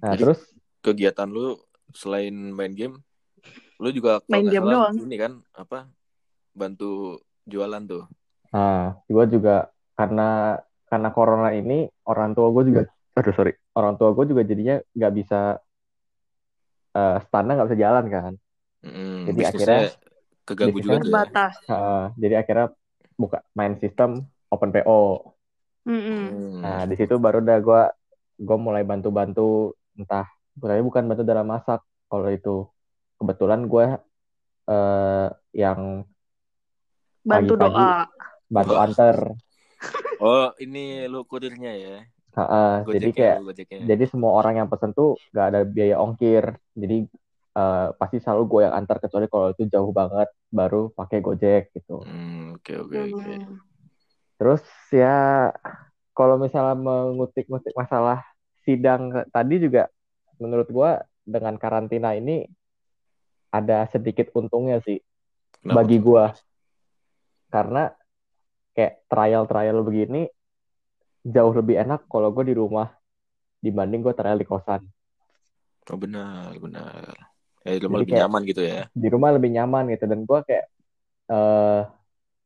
[0.00, 0.40] Nah Jadi- terus
[0.84, 1.58] Kegiatan lu
[1.92, 3.02] selain main game,
[3.82, 4.94] lu juga Main game salah doang.
[5.08, 5.88] Ini kan apa?
[6.54, 8.04] Bantu jualan tuh.
[8.52, 10.56] Nah, gue juga karena
[10.88, 15.12] karena corona ini orang tua gue juga, aduh sorry, orang tua gue juga jadinya nggak
[15.16, 15.40] bisa
[16.96, 18.32] eh standar nggak bisa jalan kan.
[18.84, 19.28] Hmm.
[19.28, 19.92] Jadi akhirnya-
[20.48, 21.52] keganggu juga ya.
[21.68, 22.66] Heeh, jadi akhirnya
[23.20, 25.34] buka main sistem open PO.
[25.84, 26.22] Mm-mm.
[26.32, 26.60] Hmm.
[26.64, 27.82] Nah di situ baru udah gue
[28.38, 30.24] gue mulai bantu-bantu entah
[30.60, 32.66] tapi bukan bantu dalam masak kalau itu
[33.18, 33.86] kebetulan gue
[34.68, 35.80] eh yang
[37.28, 37.76] Bantu Pagi-pagi.
[37.76, 37.90] doa.
[38.48, 39.16] bantu antar.
[40.18, 41.96] Oh, ini lu kurirnya ya.
[42.34, 43.78] Heeh, jadi Gojeknya, kayak Gojeknya.
[43.86, 46.44] jadi semua orang yang pesen tuh gak ada biaya ongkir
[46.74, 46.96] jadi
[47.58, 52.02] eh, pasti selalu gue yang antar kecuali kalau itu jauh banget baru pakai gojek gitu
[52.02, 53.32] Hmm, oke oke oke.
[53.34, 53.58] Hmm.
[54.38, 54.62] terus
[54.94, 55.50] ya
[56.14, 58.22] kalau misalnya mengutik-ngutik masalah
[58.62, 59.86] sidang tadi juga
[60.38, 60.90] menurut gue
[61.22, 62.46] dengan karantina ini
[63.50, 64.98] ada sedikit untungnya sih
[65.58, 65.82] Kenapa?
[65.82, 66.24] bagi gue
[67.48, 67.90] karena
[68.72, 70.28] kayak trial-trial begini
[71.24, 72.88] jauh lebih enak kalau gue di rumah
[73.58, 74.84] dibanding gue trial di kosan
[75.88, 77.16] Oh benar benar.
[77.64, 78.82] Ya di rumah Jadi lebih kayak- nyaman gitu ya.
[78.92, 80.66] di rumah lebih nyaman gitu dan gue kayak
[81.28, 81.80] eh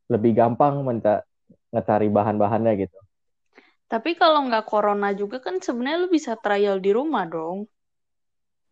[0.06, 1.26] lebih gampang menca-
[1.70, 2.98] ngecari bahan-bahannya gitu
[3.90, 7.68] Tapi kalau nggak corona juga kan sebenarnya lu bisa trial di rumah dong.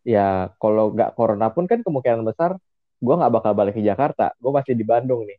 [0.01, 2.57] Ya kalau nggak corona pun kan kemungkinan besar
[2.97, 5.37] gue nggak bakal balik ke Jakarta gue masih di Bandung nih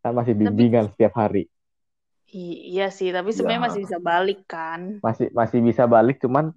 [0.00, 1.50] kan masih bimbingan setiap hari
[2.28, 3.66] iya sih, tapi sebenarnya Ya.
[3.70, 4.98] masih bisa balik kan.
[4.98, 6.50] masih masih bisa balik cuman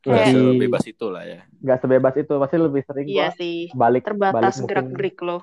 [0.00, 1.40] Kayak- lebih sebebas itu lah ya.
[1.58, 5.38] nggak sebebas itu pasti lebih sering Iya gue sih, balik terbatas balik mungkin gerak-gerik lo.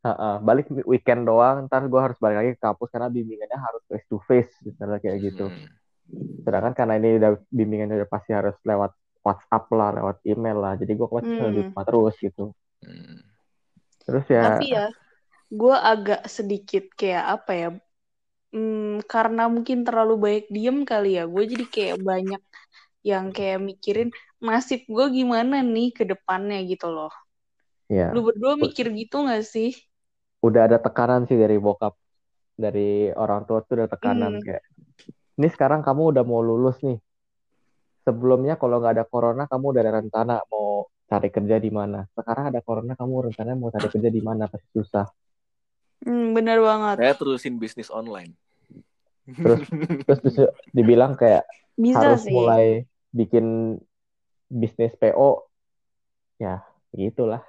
[0.00, 4.06] Heeh, balik weekend doang ntar gue harus balik lagi ke kampus karena bimbingannya harus face
[4.06, 5.66] to face misalnya kayak gitu Hmm.
[6.46, 8.94] sedangkan karena ini udah bimbingannya udah pasti harus lewat
[9.26, 11.50] WhatsApp lah lewat email lah jadi gue pasti Hmm.
[11.56, 12.42] di rumah terus gitu
[12.82, 13.20] Hmm.
[14.06, 14.84] terus ya Tapi ya,
[15.60, 17.68] gue agak sedikit kayak apa ya?
[18.54, 21.22] Hmm, karena mungkin terlalu banyak diem kali ya.
[21.34, 22.42] Gue jadi kayak banyak
[23.10, 24.08] yang kayak mikirin
[24.46, 27.10] nasib gue gimana nih ke depannya gitu loh.
[27.88, 29.68] ya Lu berdua mikir gitu gak sih?
[30.46, 31.94] udah ada tekanan sih dari bokap
[32.64, 32.80] dari
[33.22, 34.44] orang tua tuh ada tekanan Hmm.
[34.44, 34.62] kayak
[35.38, 36.96] ini sekarang kamu udah mau lulus nih
[38.06, 42.54] sebelumnya kalau nggak ada corona kamu udah ada rencana mau cari kerja di mana sekarang
[42.54, 45.06] ada corona kamu rencananya mau cari kerja di mana pasti susah
[45.96, 47.00] Hmm, bener banget.
[47.00, 48.36] Saya terusin bisnis online.
[49.26, 49.64] Terus
[50.06, 50.36] terus, terus
[50.70, 52.30] dibilang kayak Bisa harus sih.
[52.30, 53.74] mulai bikin
[54.46, 55.50] bisnis PO
[56.38, 56.62] ya
[56.94, 57.42] gitulah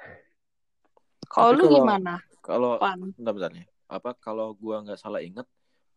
[1.28, 3.68] Kalau lu gimana, Kalau bentar bentar nih.
[3.92, 5.46] Apa kalau gua nggak salah inget,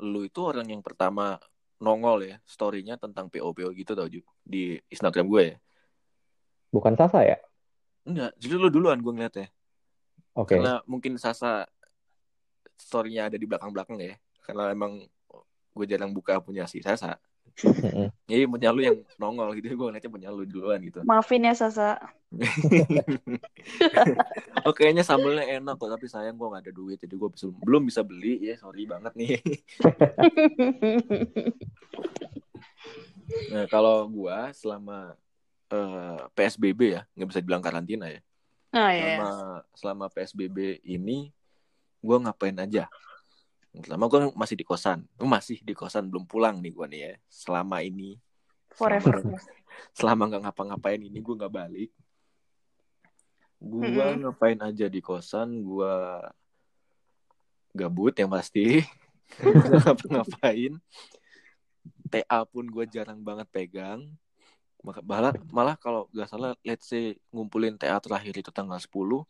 [0.03, 1.39] lu itu orang yang pertama
[1.81, 5.57] nongol ya story-nya tentang PO PO gitu tau Ju di Instagram gue ya.
[6.71, 7.41] bukan Sasa ya
[8.01, 9.49] Enggak, justru lu duluan gue ngeliatnya.
[10.33, 11.69] oke Karena mungkin Sasa
[12.81, 14.17] story-nya ada di belakang-belakang ya.
[14.41, 15.05] Karena emang
[15.71, 17.21] gue jarang buka punya si Sasa.
[18.31, 21.01] Jadi punya lu yang nongol gitu, gue ngeliatnya punya lu duluan gitu.
[21.05, 21.99] Maafin ya Sasa.
[24.67, 27.31] oh kayaknya sambelnya enak kok, tapi sayang gue gak ada duit, jadi gue
[27.67, 29.39] belum bisa beli ya, sorry banget nih.
[33.51, 35.15] Nah kalau gue selama
[35.71, 38.21] eh, PSBB ya, nggak bisa dibilang karantina ya.
[38.75, 39.19] nah ya.
[39.19, 39.31] Selama
[39.75, 41.31] selama PSBB ini,
[42.03, 42.91] gue ngapain aja?
[43.71, 47.13] Pertama gue masih di kosan, Gua masih di kosan belum pulang nih gue nih ya.
[47.31, 48.19] Selama ini,
[48.75, 49.23] Forever.
[49.23, 49.39] selama,
[49.99, 51.91] selama nggak ngapa-ngapain ini gue nggak balik.
[53.61, 54.27] Gue Mm-mm.
[54.27, 55.95] ngapain aja di kosan, gue
[57.71, 58.83] gabut yang pasti,
[59.39, 60.75] Nggak ngapa-ngapain.
[62.11, 64.03] TA pun gue jarang banget pegang.
[64.83, 69.23] Maka- Malah, malah kalau nggak salah, let's say ngumpulin TA terakhir itu tanggal 10,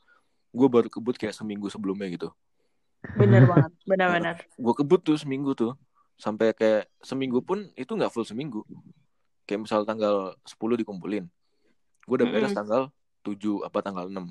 [0.57, 2.33] gue baru kebut kayak seminggu sebelumnya gitu.
[3.17, 3.73] Bener banget.
[3.89, 4.37] Benar-benar.
[4.65, 5.73] Gue kebut tuh seminggu tuh.
[6.21, 8.61] Sampai kayak seminggu pun itu nggak full seminggu.
[9.49, 11.25] Kayak misal tanggal 10 dikumpulin.
[12.05, 12.61] Gue udah beres Mm-mm.
[12.61, 12.83] tanggal
[13.25, 14.29] 7 apa tanggal 6.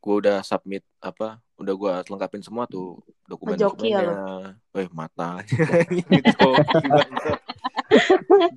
[0.00, 4.80] Gue udah submit apa, udah gue lengkapin semua tuh Ngejoki ya dokumen-dokumennya.
[4.80, 5.44] Eh mata.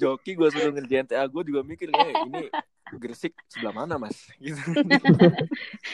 [0.01, 2.49] Joki gue suruh ngerjain TA gue juga mikir kayak ini
[2.93, 4.13] Gresik sebelah mana mas?
[4.43, 4.59] Gitu.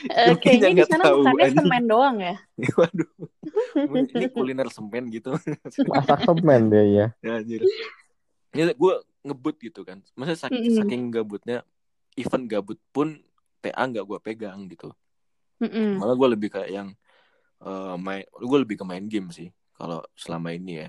[0.10, 2.36] Eh, Jokinya kayaknya di nggak sana tahu, makannya semen doang ya.
[2.80, 3.12] Waduh,
[4.12, 5.32] ini kuliner semen gitu.
[5.88, 7.62] masak semen dia ya ya anjir.
[8.52, 10.04] Ya gue ngebut gitu kan.
[10.18, 10.78] Masa saking, Mm-mm.
[10.84, 11.64] saking gabutnya,
[12.18, 13.20] event gabut pun
[13.64, 14.92] TA nggak gue pegang gitu.
[15.64, 16.00] Mm-mm.
[16.00, 16.88] Malah gue lebih kayak yang
[17.64, 19.52] eh, main, gue lebih ke main game sih.
[19.80, 20.88] Kalau selama ini ya,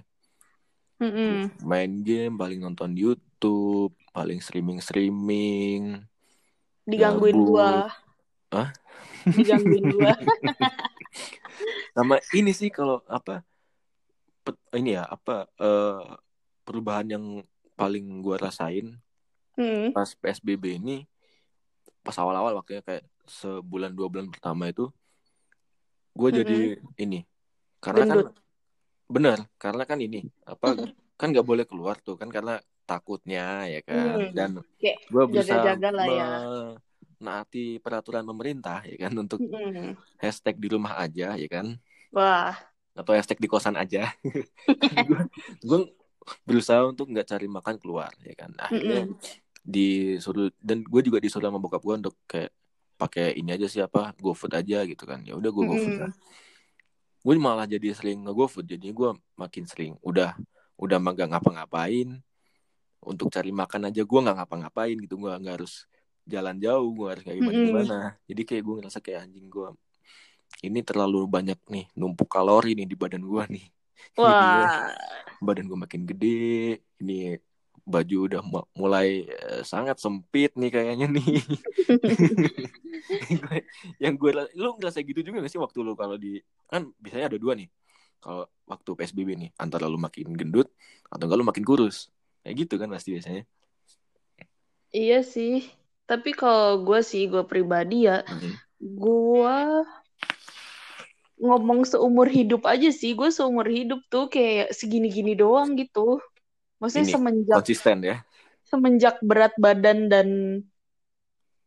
[1.01, 1.49] Mm-mm.
[1.65, 6.05] main game, paling nonton YouTube, paling streaming streaming.
[6.85, 7.49] Digangguin Gabut.
[7.49, 7.71] gua.
[8.53, 8.69] Hah?
[9.25, 10.13] Digangguin gua.
[11.97, 13.43] Sama ini sih kalau apa
[14.77, 16.05] ini ya apa eh,
[16.65, 17.25] perubahan yang
[17.75, 19.01] paling gue rasain
[19.59, 19.93] Hmm.
[19.93, 21.05] pas PSBB ini
[22.01, 24.89] pas awal-awal waktunya kayak sebulan dua bulan pertama itu
[26.17, 27.29] gue jadi ini
[27.77, 28.37] karena kan Gendut.
[29.11, 30.66] Bener karena kan ini apa
[31.18, 34.33] kan nggak boleh keluar tuh kan karena takutnya ya kan Hmm.
[34.35, 36.29] dan gue bisa jaga-jaga lah ya.
[37.20, 39.92] menaati peraturan pemerintah ya kan untuk Mm-mm.
[40.23, 41.66] hashtag di rumah aja ya kan
[42.16, 42.55] Wah.
[42.96, 44.11] atau hashtag di kosan aja
[45.68, 45.79] gue
[46.46, 49.18] berusaha untuk nggak cari makan keluar ya kan akhirnya Mm-mm.
[49.61, 52.51] disuruh dan gue juga disuruh sama bokap gue untuk kayak
[52.96, 56.05] pakai ini aja sih apa GoFood aja gitu kan ya udah gue GoFood Mm-mm.
[56.09, 56.12] lah
[57.20, 59.92] gue malah jadi sering nge GoFood jadi gue makin sering.
[60.00, 60.37] Udah
[60.80, 62.20] udah mah ngapa-ngapain.
[63.00, 65.16] Untuk cari makan aja gue nggak ngapa-ngapain gitu.
[65.20, 65.88] Gue nggak harus
[66.28, 67.98] jalan jauh gue harus kayak gimana gimana.
[68.28, 69.68] Jadi kayak gue ngerasa kayak anjing gue
[70.61, 73.66] ini terlalu banyak nih numpuk kalori nih di badan gue nih.
[74.20, 74.92] Wah.
[75.40, 77.37] badan gue makin gede ini
[77.87, 81.40] baju udah mu- mulai eh, sangat sempit nih kayaknya nih
[84.03, 87.38] yang gue lu ngerasa gitu juga gak sih waktu lu kalau di kan biasanya ada
[87.40, 87.69] dua nih
[88.21, 90.69] kalau waktu PSBB nih antara lu makin gendut
[91.09, 92.09] atau enggak lu makin kurus
[92.43, 93.45] kayak gitu kan pasti biasanya
[94.90, 95.71] Iya sih.
[96.03, 98.51] Tapi kalau gue sih, gue pribadi ya, Mhm.
[98.99, 99.59] gue
[101.38, 103.14] ngomong seumur hidup aja sih.
[103.14, 106.19] Gue seumur hidup tuh kayak segini-gini doang gitu.
[106.81, 108.16] Maksudnya Ini, semenjak konsisten ya.
[108.64, 110.29] Semenjak berat badan dan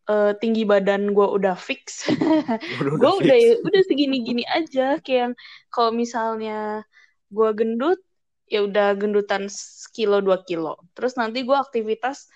[0.09, 2.09] eh, tinggi badan gue udah fix.
[2.81, 3.23] Udah- gue fix.
[3.23, 3.37] udah
[3.69, 4.97] udah segini-gini aja.
[4.99, 5.33] Kayak yang
[5.69, 6.83] kalau misalnya
[7.29, 8.01] gue gendut
[8.49, 10.81] ya udah gendutan sekilo dua kilo.
[10.97, 12.27] Terus nanti gue aktivitas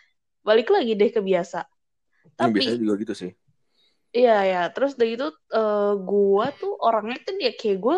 [0.46, 1.66] balik lagi deh ke biasa.
[2.38, 3.32] Tapi biasanya juga gitu sih.
[4.16, 7.98] Iya ya terus dari itu eh, gue tuh orangnya kan ya kayak gue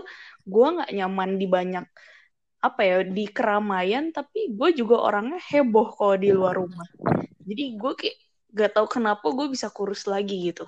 [0.50, 1.86] gue nggak nyaman di banyak
[2.60, 6.88] apa ya di keramaian tapi gue juga orangnya heboh kalau di luar rumah
[7.44, 8.18] jadi gue kayak
[8.52, 10.68] gak tahu kenapa gue bisa kurus lagi gitu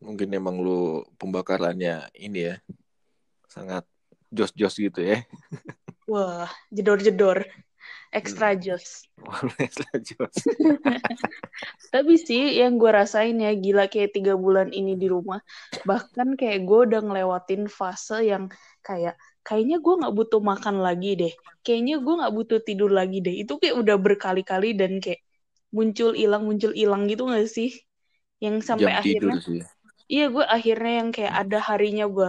[0.00, 2.56] mungkin emang lu pembakarannya ini ya
[3.48, 3.84] sangat
[4.32, 5.22] jos-jos gitu ya
[6.04, 7.48] Wah, jedor-jedor.
[8.14, 9.08] extra jos.
[9.64, 10.36] Extra jos.
[11.94, 15.42] Tapi sih yang gue rasain ya gila kayak tiga bulan ini di rumah.
[15.82, 18.52] Bahkan kayak gue udah ngelewatin fase yang
[18.84, 21.32] kayak kayaknya gue nggak butuh makan lagi deh.
[21.64, 23.34] Kayaknya gue nggak butuh tidur lagi deh.
[23.42, 25.20] Itu kayak udah berkali-kali dan kayak
[25.76, 27.70] muncul hilang muncul hilang gitu gak sih?
[28.44, 29.60] Yang sampai Jam akhirnya tidur sih.
[30.12, 32.28] iya gue akhirnya yang kayak ada harinya gue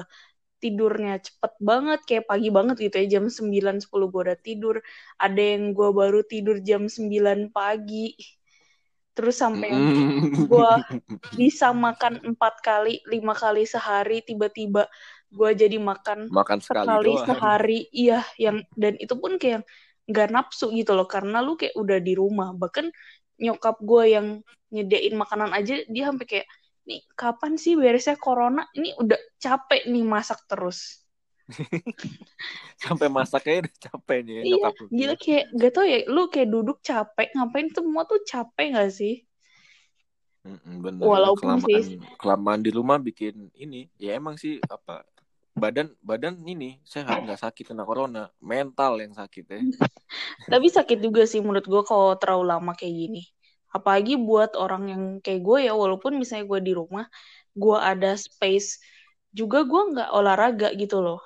[0.64, 4.76] tidurnya cepet banget kayak pagi banget gitu ya jam 9 10 gue udah tidur
[5.26, 8.16] ada yang gue baru tidur jam 9 pagi
[9.16, 10.48] terus sampai Mm.
[10.50, 10.72] gue
[11.40, 14.88] bisa makan empat kali lima kali sehari tiba-tiba
[15.38, 17.26] gue jadi makan makan sekali, sekali doang.
[17.28, 17.80] sehari.
[17.92, 19.62] Iya yang dan itu pun kayak
[20.10, 22.50] nggak nafsu gitu loh karena lu kayak udah di rumah.
[22.62, 22.86] Bahkan
[23.44, 24.28] nyokap gue yang
[24.74, 26.48] nyediain makanan aja dia sampai kayak
[26.88, 28.62] nih kapan sih beresnya corona?
[28.78, 30.80] Ini udah capek nih masak terus.
[32.82, 34.86] Sampai masaknya udah capek nih ya, iya nyokap lu.
[34.98, 39.14] gila kayak gak tau ya lu kayak duduk capek ngapain semua tuh capek gak sih?
[40.46, 41.06] Bener.
[41.10, 45.02] Walaupun kelamaan, sih- kelamaan di rumah bikin ini, ya emang sih apa
[45.56, 49.60] badan badan ini sehat nggak sakit kena corona, mental yang sakit ya.
[50.52, 53.24] tapi sakit juga sih menurut gue kalau terlalu lama kayak gini.
[53.72, 57.08] Apalagi buat orang yang kayak gue ya walaupun misalnya gue di rumah
[57.56, 58.80] gue ada space
[59.32, 61.20] juga gue nggak olahraga gitu loh.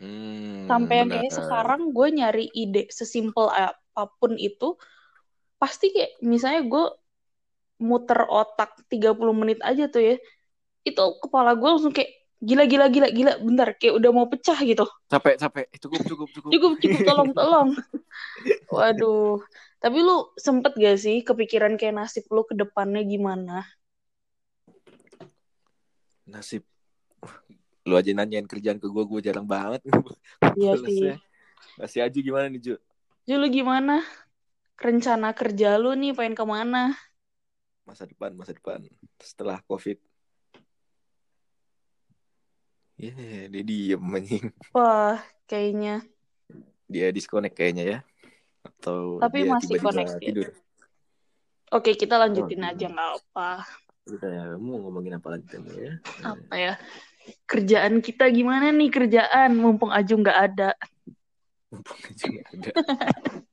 [0.00, 4.80] Hmm, sampai yang kayak sekarang gue nyari ide sesimpel apa pun itu
[5.60, 6.84] pasti kayak misalnya gue
[7.80, 10.16] muter otak 30 menit aja tuh ya
[10.84, 14.88] itu kepala gue langsung kayak gila gila gila gila bentar kayak udah mau pecah gitu
[15.12, 16.50] capek capek cukup cukup cukup.
[16.50, 17.68] cukup cukup tolong tolong
[18.74, 19.44] waduh
[19.80, 23.64] tapi lu sempet gak sih kepikiran kayak nasib lu ke depannya gimana
[26.30, 26.62] Nasib
[27.88, 29.82] lu aja nanyain kerjaan ke gue, gue jarang banget.
[30.60, 31.10] Iya sih.
[31.10, 31.14] Balasnya.
[31.76, 32.74] Masih aja gimana nih Ju?
[33.26, 34.04] Ju lu gimana
[34.80, 36.96] rencana kerja lu nih pengen ke mana
[37.84, 38.80] Masa depan, masa depan.
[39.18, 39.98] Setelah COVID.
[43.00, 44.52] Yeah, dia diem anjing.
[44.70, 46.04] wah kayaknya
[46.84, 47.98] Dia disconnect kayaknya ya.
[48.60, 50.20] Atau Tapi dia masih connect ya.
[50.20, 50.48] tidur.
[51.70, 53.50] oke kita lanjutin Oh, aja nggak apa
[54.04, 55.94] Udah ya, mau ngomongin apa lagi tadi ya?
[56.20, 56.72] apa ya
[57.46, 60.70] kerjaan kita gimana nih kerjaan mumpung Aju nggak ada
[61.70, 62.70] Mumpung aja nggak ada.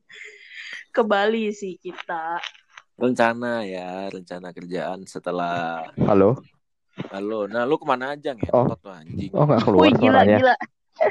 [0.95, 2.41] ke Bali sih kita
[2.97, 6.41] rencana ya, rencana kerjaan setelah Halo?
[7.07, 7.45] Halo.
[7.45, 8.65] Nah, lu ke mana aja Oh.
[8.65, 9.31] ngentot tuh anjing?
[9.31, 10.37] Oh nggak keluar Wih gila suaranya.
[10.37, 10.55] gila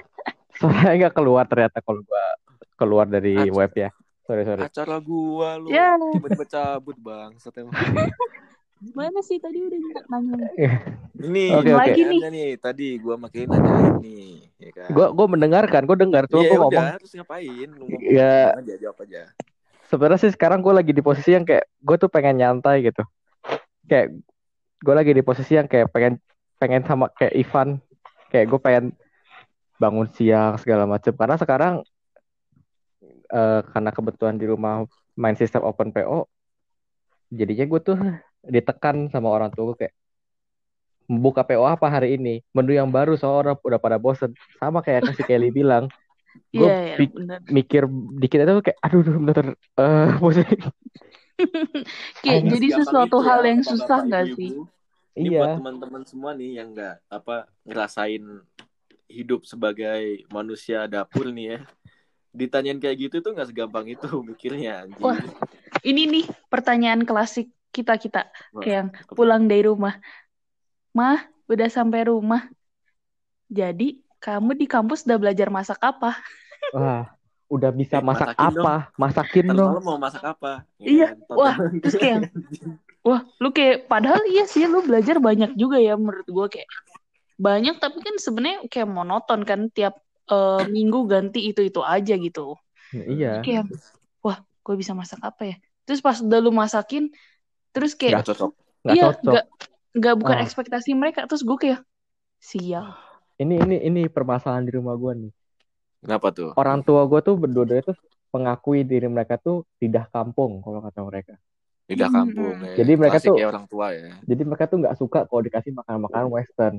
[0.59, 2.25] Suaranya nggak keluar ternyata kalau gua
[2.75, 3.91] keluar dari Aca- web ya.
[4.23, 4.63] Sorry sorry.
[4.63, 7.31] Acara gua lu ya tiba-tiba cabut bang.
[8.77, 10.37] Gimana sih tadi udah nanya
[11.17, 11.81] Ini Oke, oke.
[11.81, 12.21] Lagi nih.
[12.29, 14.89] nih tadi gua makin nanyain nih, ya kan?
[14.93, 16.87] Gue gue mendengarkan, gue dengar cuma Iya gue udah, ngomong.
[17.01, 17.69] terus ngapain?
[17.73, 18.53] Lu ngomong Ya.
[18.53, 19.33] aja, jawab aja.
[19.83, 23.01] Sebenarnya sih sekarang gue lagi di posisi yang kayak gue tuh pengen nyantai gitu.
[23.83, 24.13] Kayak
[24.87, 26.23] gue lagi di posisi yang kayak pengen
[26.63, 27.83] pengen sama kayak Ivan.
[28.31, 28.85] Kayak gue pengen
[29.83, 31.11] bangun siang segala macam.
[31.11, 31.75] Karena sekarang
[33.35, 34.87] eh, karena kebetulan di rumah
[35.19, 36.31] main sistem open PO,
[37.35, 37.99] jadinya gue tuh
[38.47, 39.95] ditekan sama orang tua gue kayak
[41.11, 42.47] buka PO apa hari ini?
[42.55, 43.19] Menu yang baru.
[43.19, 44.31] Soalnya orang udah pada bosen.
[44.63, 45.91] Sama kayak si Kelly bilang.
[46.53, 47.89] Gua iya pik- benar mikir
[48.21, 50.45] dikit itu kayak aduh aduh bentar eh pusing
[52.21, 54.53] kayak jadi sesuatu hal ya, yang susah nggak sih
[55.17, 58.25] Ini iya buat teman-teman semua nih yang nggak apa ngerasain
[59.09, 61.59] hidup sebagai manusia dapur nih ya.
[62.37, 65.01] Ditanyain kayak gitu tuh nggak segampang itu mikirnya anjing.
[65.01, 65.17] Wah.
[65.81, 69.97] ini nih pertanyaan klasik kita kita Wah, kayak yang pulang dari rumah
[70.97, 72.49] mah udah sampai rumah
[73.53, 76.17] jadi kamu di kampus udah belajar masak apa
[76.73, 77.05] wah
[77.47, 80.53] udah bisa Eh, masak masakin apa masakin Ntar dong mau masak apa?
[80.83, 81.37] Iya, Ngentot.
[81.39, 82.19] wah, terus kayak
[83.07, 86.67] wah lu kayak padahal iya sih lu belajar banyak juga ya menurut gua kayak
[87.39, 89.95] banyak tapi kan sebenarnya kayak monoton kan tiap
[90.27, 92.59] eh, minggu ganti itu itu aja gitu.
[92.91, 93.47] Iya.
[93.47, 93.71] Kayak
[94.21, 95.57] wah gue bisa masak apa ya?
[95.87, 97.13] Terus pas udah lu masakin
[97.71, 98.53] terus kayak Nggak cocok.
[98.83, 99.23] nggak iya cocok.
[99.23, 99.45] nggak
[99.97, 100.43] nggak bukan Ah.
[100.43, 101.81] ekspektasi mereka terus gue kayak
[102.41, 102.97] sial.
[103.37, 105.33] Ini ini ini permasalahan di rumah gue nih.
[106.03, 106.51] Kenapa tuh?
[106.57, 107.99] orang tua gue tuh berdua-duanya tuh
[108.33, 111.35] mengakui diri mereka tuh tidak kampung kalau kata mereka
[111.87, 112.19] Lidah Hmm.
[112.19, 112.57] kampung.
[112.61, 112.75] ya.
[112.77, 114.11] Jadi mereka Klasik tuh- ya orang tua ya.
[114.23, 116.77] jadi mereka tuh nggak suka kalau dikasih makan makanan western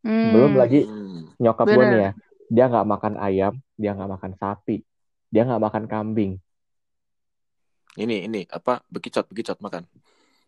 [0.00, 0.32] Hmm.
[0.32, 1.28] belum lagi Hmm.
[1.36, 2.10] nyokap gue nih ya
[2.46, 4.80] dia nggak makan ayam dia nggak makan sapi
[5.28, 6.32] dia nggak makan kambing
[7.92, 8.80] Ini ini apa?
[8.86, 9.82] Bekicot bekicot makan.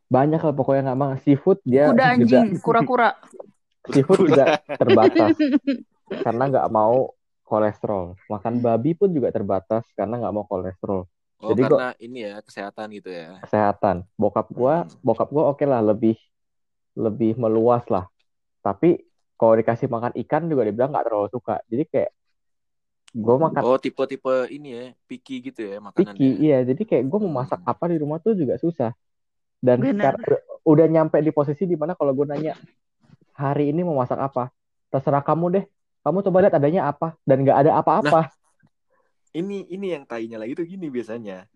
[0.06, 3.08] banyak lah pokoknya nggak makan seafood dia kuda juga anjing kura-kura
[3.92, 5.32] seafood juga terbatas
[6.24, 7.12] karena nggak mau
[7.42, 8.16] kolesterol.
[8.26, 8.62] Makan Hmm.
[8.62, 11.04] babi pun juga terbatas karena nggak mau kolesterol.
[11.42, 13.42] Oh, Jadi karena ini ya kesehatan gitu ya.
[13.42, 13.96] Kesehatan.
[14.14, 15.02] Bokap gua, Hmm.
[15.02, 16.14] bokap gua oke lah lebih
[16.94, 18.06] lebih meluas lah.
[18.62, 19.02] Tapi
[19.34, 21.58] kalau dikasih makan ikan juga dibilang nggak terlalu suka.
[21.66, 22.10] Jadi kayak
[23.12, 26.16] gua makan Oh, tipe-tipe ini ya, picky gitu ya makanannya.
[26.16, 26.58] picky, iya.
[26.62, 27.72] Jadi kayak gua mau masak Hmm.
[27.72, 28.92] apa di rumah tuh juga susah.
[29.62, 30.22] Dan sekarang
[30.66, 32.58] udah nyampe di posisi di mana kalau gue nanya
[33.38, 34.50] hari ini mau masak apa,
[34.90, 35.64] terserah kamu deh.
[36.02, 38.30] Kamu coba lihat adanya apa dan nggak ada apa-apa.
[39.32, 41.48] Ini ini yang tainya lagi tuh gini biasanya.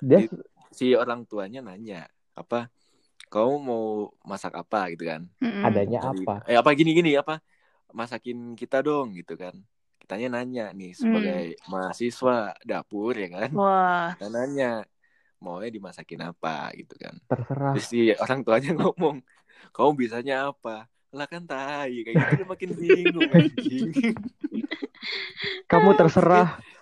[0.00, 0.28] Dia
[0.74, 2.66] Si orang tuanya nanya, apa?
[3.30, 5.22] Kamu mau masak apa gitu kan?
[5.62, 6.42] Adanya Dari- apa?
[6.50, 7.38] Eh apa gini-gini apa?
[7.94, 9.54] Masakin kita dong gitu kan.
[10.02, 13.50] Kitanya nanya nih sebagai mahasiswa dapur ya kan.
[13.54, 14.82] Wah, Kita nanya
[15.38, 17.14] maunya dimasakin apa gitu kan.
[17.30, 17.72] Terserah.
[17.78, 19.22] Terus si orang tuanya ngomong,
[19.70, 20.90] kamu bisanya apa?
[21.14, 23.94] Lah kan tai, kayak gitu makin bingung anjing.
[25.70, 26.58] Kamu terserah.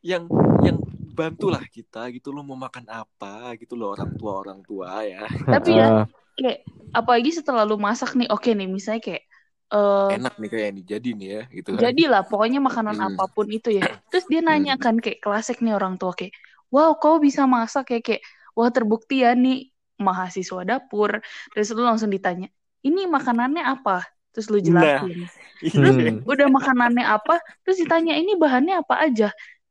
[0.00, 0.24] yang
[0.64, 0.76] yang
[1.12, 5.24] bantulah kita gitu lo mau makan apa gitu loh orang tua orang tua ya.
[5.28, 6.08] Tapi ya,
[6.40, 6.58] kayak
[6.96, 9.22] apalagi setelah lu masak nih, oke nih, misalnya kayak
[9.70, 11.80] eh Enak nih kayak ini jadi nih ya gitu kan.
[11.86, 13.06] jadilah pokoknya makanan Hmm.
[13.14, 13.84] apa pun itu ya.
[14.10, 16.32] Terus dia nanya kan kayak klasik nih orang tua kayak,
[16.74, 18.22] wow kau bisa masak ya kayak,
[18.56, 19.70] wah terbukti ya nih
[20.00, 21.20] mahasiswa dapur.
[21.54, 22.48] Terus lu langsung ditanya,
[22.82, 24.02] ini makanannya apa?
[24.32, 25.28] Terus lu jelasin.
[25.60, 26.24] Hmm.
[26.24, 27.36] Udah makanannya apa?
[27.62, 29.28] Terus ditanya, ini bahannya apa aja?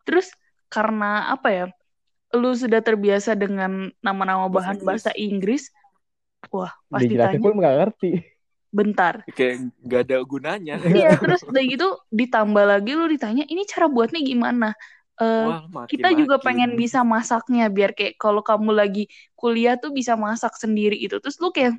[0.10, 0.34] Terus
[0.68, 1.66] karena apa ya?
[2.34, 4.86] Lu sudah terbiasa dengan nama-nama bahan Inggris.
[4.86, 5.64] bahasa Inggris.
[6.50, 8.12] Wah, pas Dijelasin ditanya, pun nggak ngerti.
[8.70, 9.14] bentar.
[9.30, 10.76] Kayak nggak ada gunanya.
[10.98, 14.78] Iya, terus udah gitu ditambah lagi lu ditanya, ini cara buatnya gimana?
[15.20, 15.90] Eh, Wah, maki-maki.
[15.98, 19.04] kita juga pengen bisa masaknya biar kayak kalau kamu lagi
[19.36, 21.18] kuliah tuh bisa masak sendiri itu.
[21.18, 21.76] Terus lu kayak,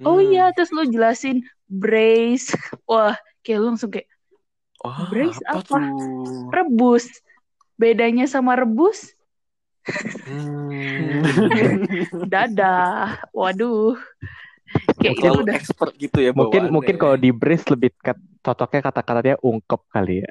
[0.00, 0.30] oh Hmm.
[0.32, 2.48] iya, terus lu jelasin braise.
[2.88, 3.12] Wah,
[3.44, 4.08] kayak lu langsung kayak
[4.80, 5.76] Wah, Brace apa, apa?
[5.78, 6.48] tuh?
[6.52, 7.04] rebus.
[7.80, 9.16] Bedanya sama rebus,
[10.28, 11.24] Hmm.
[12.32, 13.24] dadah.
[13.32, 13.96] Waduh.
[15.00, 17.00] Kayak itu udah expert gitu ya Mungkin mungkin ya.
[17.00, 17.90] kalau di brace lebih
[18.44, 20.30] cocoknya kata-katanya ungkep kali ya.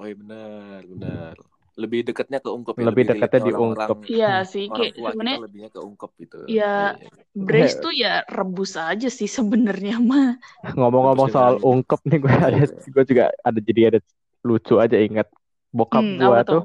[0.00, 1.36] Oh iya benar, benar.
[1.82, 3.96] Lebih dekatnya ke ungkep ya, Lebih dekatnya di ungkep.
[4.06, 6.36] Iya sih, kayak sebenarnya lebihnya ke ungkep gitu.
[6.46, 6.94] Iya.
[6.94, 7.22] Iya, iya.
[7.34, 10.38] brace tuh ya rebus aja sih sebenarnya mah.
[10.78, 13.98] Ngomong-ngomong Rebus soal dengan- ungkep nih gue ada gue juga ada jadi ada
[14.42, 15.26] lucu aja ingat
[15.70, 16.62] bokap Hmm, gua apa tuh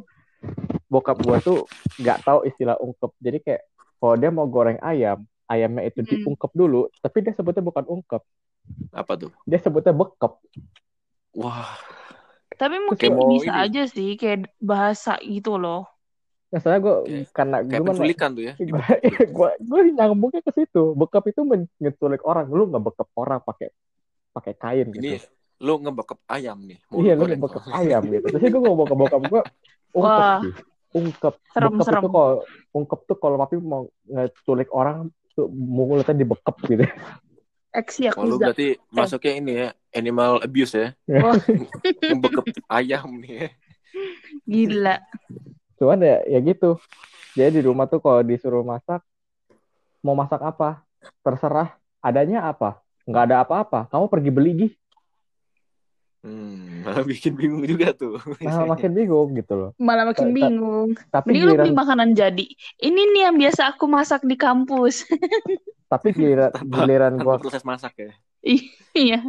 [0.91, 1.65] bokap gua tuh
[1.97, 3.11] nggak tahu istilah ungkep.
[3.18, 3.61] Jadi kayak
[3.97, 6.09] kalau dia mau goreng ayam, ayamnya itu Hmm.
[6.13, 8.22] diungkep dulu, tapi dia sebutnya bukan ungkep.
[8.93, 9.32] Apa tuh?
[9.49, 10.34] Dia sebutnya bekep.
[11.34, 11.78] Wah,
[12.58, 13.64] Tapi mungkin bisa ini.
[13.70, 15.86] aja sih kayak bahasa gitu loh.
[16.47, 17.89] Nah, soalnya gue Kayak- karena kayak gimana?
[17.91, 18.53] penculikan tuh ya.
[19.36, 20.84] Gue gue nyambungnya ke situ.
[20.95, 22.47] Bekep itu men- ngeculik orang.
[22.47, 23.68] Lu nggak bekep orang pakai
[24.32, 25.01] pakai kain gitu.
[25.01, 25.20] Ini
[25.58, 26.78] lu ngebekep ayam nih.
[26.88, 27.36] mau iya, lu goreng.
[27.36, 28.26] ngebekep ayam gitu.
[28.32, 29.41] Terus gue ngomong ke bokap gue,
[29.97, 30.39] ungkep Wah.
[30.39, 30.53] sih.
[30.95, 31.34] Ungkep.
[31.51, 32.01] Serem, bekep serem.
[32.01, 32.34] itu kalau
[32.72, 34.97] ungkep tuh kalau papi mau ngeculik orang
[35.34, 36.84] tuh mulutnya dibekep gitu.
[37.78, 40.88] Ex Oh, lu berarti masuknya ini ya, animal abuse ya.
[42.10, 43.50] Ngebekep ayam nih ya.
[44.50, 44.96] gila.
[45.78, 46.82] Cuman ya ya gitu.
[47.38, 49.06] Jadi di rumah tuh kalau disuruh masak,
[50.02, 50.82] mau masak apa?
[51.22, 51.78] Terserah.
[52.02, 52.82] Adanya apa?
[53.06, 53.86] Nggak ada apa-apa.
[53.94, 54.74] Kamu pergi beli gih.
[56.28, 58.20] Hmm, malah bikin bingung juga tuh.
[58.44, 59.72] Nah, makin bingung gitu loh.
[59.80, 60.92] Malah makin bingung.
[61.08, 62.46] Tapi Mending lu beli giliran makanan jadi.
[62.84, 65.08] Ini nih yang biasa aku masak di kampus.
[65.92, 68.12] tapi giliran Tanpa- giliran Tanpa gua proses masak ya.
[68.92, 69.24] Iya.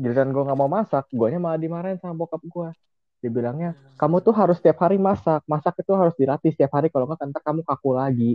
[0.00, 2.72] giliran gua nggak mau masak, guanya malah dimarahin sama bokap gua.
[3.20, 5.44] Dibilangnya, kamu tuh harus setiap hari masak.
[5.44, 8.32] Masak itu harus dilatih setiap hari kalau nggak ntar kamu kaku lagi.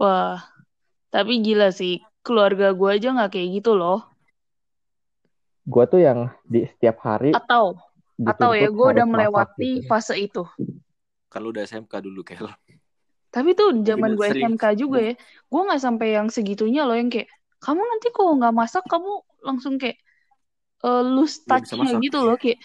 [0.00, 0.40] Wah,
[1.12, 2.00] tapi gila sih.
[2.22, 4.11] Keluarga gue aja nggak kayak gitu loh.
[5.62, 7.78] Gua tuh yang di setiap hari Atau,
[8.22, 9.88] atau ya gue udah melewati gitu.
[9.88, 10.42] fase itu.
[11.30, 12.46] Kalau udah SMK dulu Kel.
[13.32, 15.14] Tapi tuh zaman gue SMK juga ya,
[15.48, 17.32] gue nggak sampai yang segitunya loh yang kayak
[17.62, 19.96] kamu nanti kalau nggak masak kamu langsung kayak
[20.84, 22.58] eh, lose Nggak bisa touch-nya gitu loh kayak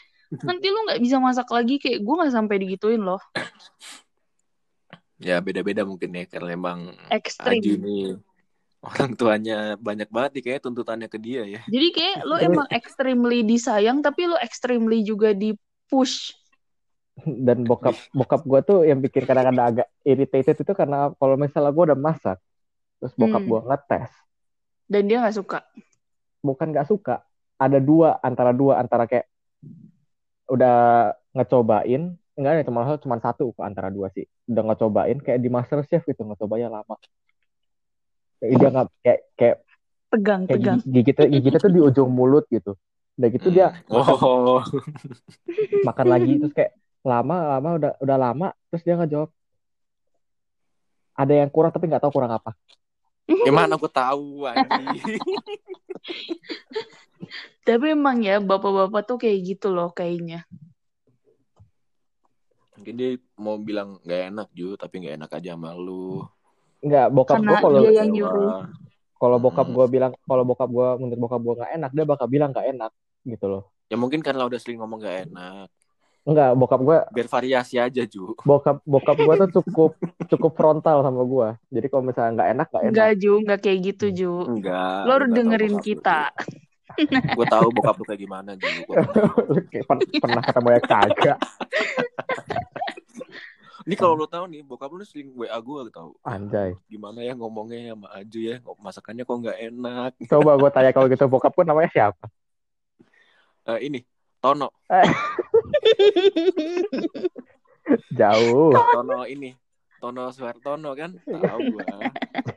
[0.43, 3.21] nanti lu nggak bisa masak lagi kayak gue nggak sampai digituin loh
[5.17, 6.79] Ya beda-beda mungkin ya karena emang
[7.09, 7.57] ekstrim.
[7.57, 8.13] Adi ini
[8.89, 9.53] orang tuanya
[9.87, 11.61] banyak banget nih kayaknya tuntutannya ke dia ya.
[11.73, 15.49] Jadi kayak lo emang extremely disayang tapi lo extremely juga di
[15.91, 16.31] push.
[17.47, 21.83] Dan bokap bokap gua tuh yang bikin kadang-kadang agak irritated itu karena kalau misalnya gua
[21.93, 22.37] udah masak,
[22.99, 23.51] terus bokap Hmm.
[23.51, 24.11] gua ngetes,
[24.87, 25.59] Dan dia nggak suka.
[26.45, 27.15] bukan nggak suka,
[27.61, 29.27] ada dua antara dua antara kayak
[30.53, 30.71] udah
[31.35, 32.01] ngecobain,
[32.37, 36.21] enggak ada cuma cuma satu antara dua sih, udah ngecobain kayak di Master Chef gitu
[36.27, 36.95] ngecobanya lama.
[38.37, 39.57] Kayak Dia nggak kayak kayak
[40.07, 40.77] Tegang, kayak tegang.
[40.79, 42.79] gigi- gigitnya gigitnya tuh di ujung mulut gitu.
[43.17, 44.61] udah gitu dia makan, Oh.
[45.81, 49.29] makan lagi terus kayak lama lama udah udah lama terus dia ngejawab
[51.11, 52.55] ada yang kurang tapi nggak tahu kurang apa
[53.27, 54.47] Gimana aku tahu.
[57.67, 60.47] Tapi emang ya bapak-bapak tuh kayak gitu loh kayaknya.
[62.79, 66.23] Mungkin dia mau bilang nggak enak Ju, tapi nggak enak aja sama lu.
[66.79, 68.63] Nggak bokap gue kalau dia yang nyuruh.
[69.15, 69.73] kalau bokap Hmm.
[69.73, 72.91] gue bilang kalau bokap gue menurut bokap gue nggak enak dia bakal bilang nggak enak
[73.23, 75.71] gitu loh Ya mungkin karena udah sering ngomong nggak enak.
[76.21, 78.35] Enggak, bokap gue Biar variasi aja Ju.
[78.37, 79.95] bokap bokap gue tuh cukup
[80.27, 83.79] cukup frontal sama gue jadi kalau misalnya nggak enak nggak enak Enggak Ju, enggak kayak
[83.85, 84.33] gitu Ju.
[84.45, 84.99] Enggak.
[85.03, 86.19] Lo harus dengerin kita.
[87.31, 88.67] Gue tahu bokap lu kayak gimana Ju.
[88.83, 89.33] Gua tahu.
[89.47, 91.37] Lu kayak pen- pernah ketemu ya kagak
[93.87, 96.11] Ini kalau lu tahu nih, bokap lu nih sering WA gue tahu.
[96.27, 100.11] anjay Gimana ya ngomongnya sama Aju ya, masakannya kok nggak enak.
[100.27, 102.27] coba gue tanya kalau gitu bokap pun namanya siapa
[103.67, 103.99] Eh, ini
[104.39, 104.71] Tono,
[108.15, 109.51] jauh Tono ini,
[109.99, 111.83] Tono Suhartono kan, tahu gua.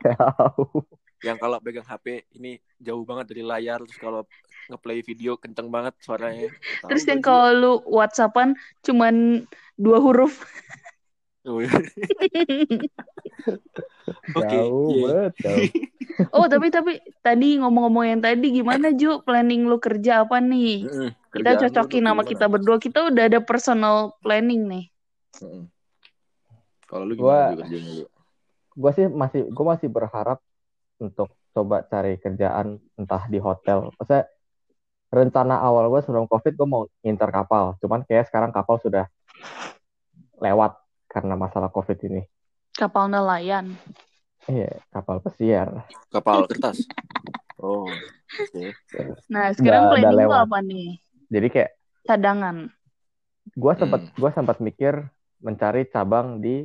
[0.06, 0.86] jauh
[1.20, 4.22] Yang kalau pegang HP ini jauh banget dari layar, terus kalau
[4.70, 6.46] ngeplay video kenceng banget suaranya.
[6.86, 8.54] Terus yang kalau lu WhatsAppan
[8.86, 10.46] cuman dua huruf.
[14.38, 15.30] Oke, jauh iya.
[16.36, 19.24] Oh, tapi tapi tadi ngomong-ngomong yang tadi gimana Ju?
[19.24, 20.84] Planning lu kerja apa nih?
[21.32, 22.78] Kita cocokin nama kita berdua.
[22.78, 24.84] Kita udah ada personal planning nih.
[26.86, 28.06] Kalau lu Gua- gimana kerjanya lu?
[28.70, 30.38] gue sih masih gue masih berharap
[31.02, 34.30] untuk coba cari kerjaan entah di hotel maksudnya
[35.10, 39.10] rencana awal gue sebelum covid gue mau nginter kapal cuman kayak sekarang kapal sudah
[40.38, 40.78] lewat
[41.10, 42.22] karena masalah covid ini
[42.70, 43.74] Kapal nelayan.
[44.46, 46.86] iya kapal pesiar Kapal kertas.
[47.56, 48.62] Oh, oke.
[49.28, 50.40] Nah, sekarang Udah- udah planning lewat.
[50.46, 50.88] apa nih?
[51.26, 51.70] jadi kayak
[52.02, 52.56] Cadangan.
[53.52, 54.14] gue sempat Hmm.
[54.16, 54.94] gue sempat mikir
[55.38, 56.64] mencari cabang di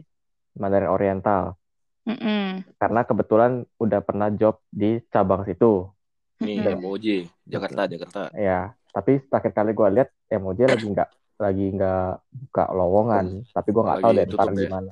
[0.53, 1.57] Mandarin Oriental
[2.03, 2.61] Mm-mm.
[2.75, 5.89] karena kebetulan udah pernah job di cabang situ
[6.37, 6.77] Nih, Mm-mm.
[6.77, 7.05] MOJ,
[7.43, 8.29] Jakarta, Jakarta.
[8.31, 11.09] ya tapi terakhir kali gue lihat emoji lagi nggak
[11.43, 13.25] lagi nggak buka lowongan
[13.55, 14.71] tapi gue nggak tahu Lagi deh ya?
[14.71, 14.91] gimana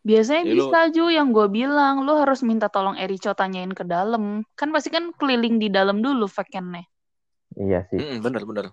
[0.00, 4.48] Biasanya lu- bisa Ju yang gue bilang, lu harus minta tolong Erico tanyain ke dalam.
[4.56, 6.82] Kan pasti kan keliling di dalam dulu vacant-nya.
[7.60, 8.66] iya sih Mm-mm, bener, bener.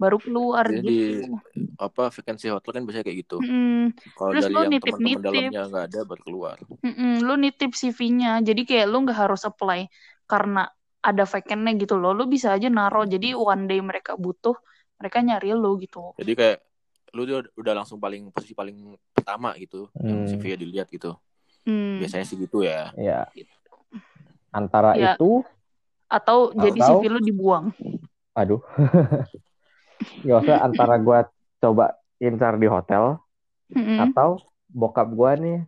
[0.00, 1.34] Baru keluar Jadi, gitu.
[1.82, 3.36] Apa vacancy hotel kan biasanya kayak gitu.
[3.42, 3.90] Mm-mm.
[4.16, 5.18] Kalau Terus dari lu yang nitip-nitip.
[5.18, 6.56] teman-teman dalamnya nggak ada baru keluar.
[6.86, 8.40] Mm-mm, lu nitip CV-nya.
[8.40, 9.80] Jadi kayak lu nggak harus apply
[10.30, 10.62] karena
[11.00, 12.12] ada vacant-nya gitu loh.
[12.16, 13.04] Lu bisa aja naruh.
[13.04, 14.56] Jadi one day mereka butuh,
[15.00, 16.12] mereka nyari lu gitu.
[16.14, 16.58] Jadi kayak
[17.10, 18.76] lu udah, udah langsung paling posisi paling
[19.10, 20.30] pertama gitu yang Hmm.
[20.30, 21.16] CV-nya dilihat gitu.
[21.64, 21.98] Hmm.
[21.98, 22.92] Biasanya sih gitu ya.
[22.94, 23.24] ya
[24.50, 25.14] antara Ya.
[25.14, 25.40] itu
[26.06, 27.70] Atau jadi Atau- CV lu dibuang.
[28.32, 28.58] aduh
[30.26, 31.18] ya maksudnya antara gue
[31.60, 31.86] coba
[32.16, 33.18] incar di hotel
[33.68, 33.98] Mm-mm.
[34.00, 35.58] atau bokap gue nih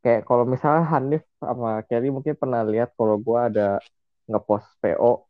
[0.00, 3.80] kayak kalau misalnya Hanif sama Kelly mungkin pernah lihat kalau gue ada
[4.24, 5.24] ngepost PO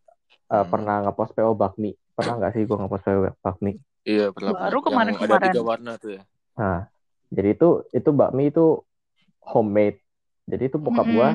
[0.45, 0.69] eh, Hmm.
[0.69, 3.73] pernah ngepost PO bakmi pernah nggak sih gue ngepost PO bakmi
[4.05, 4.53] Iya, pernah.
[4.61, 5.03] Baru pernah.
[5.09, 6.23] Yang ada tiga warna tuh ya.
[6.61, 6.79] Nah,
[7.33, 8.65] jadi itu itu bakmi itu
[9.53, 9.99] homemade.
[10.51, 11.17] Jadi itu bokap Mm-mm.
[11.17, 11.29] gua.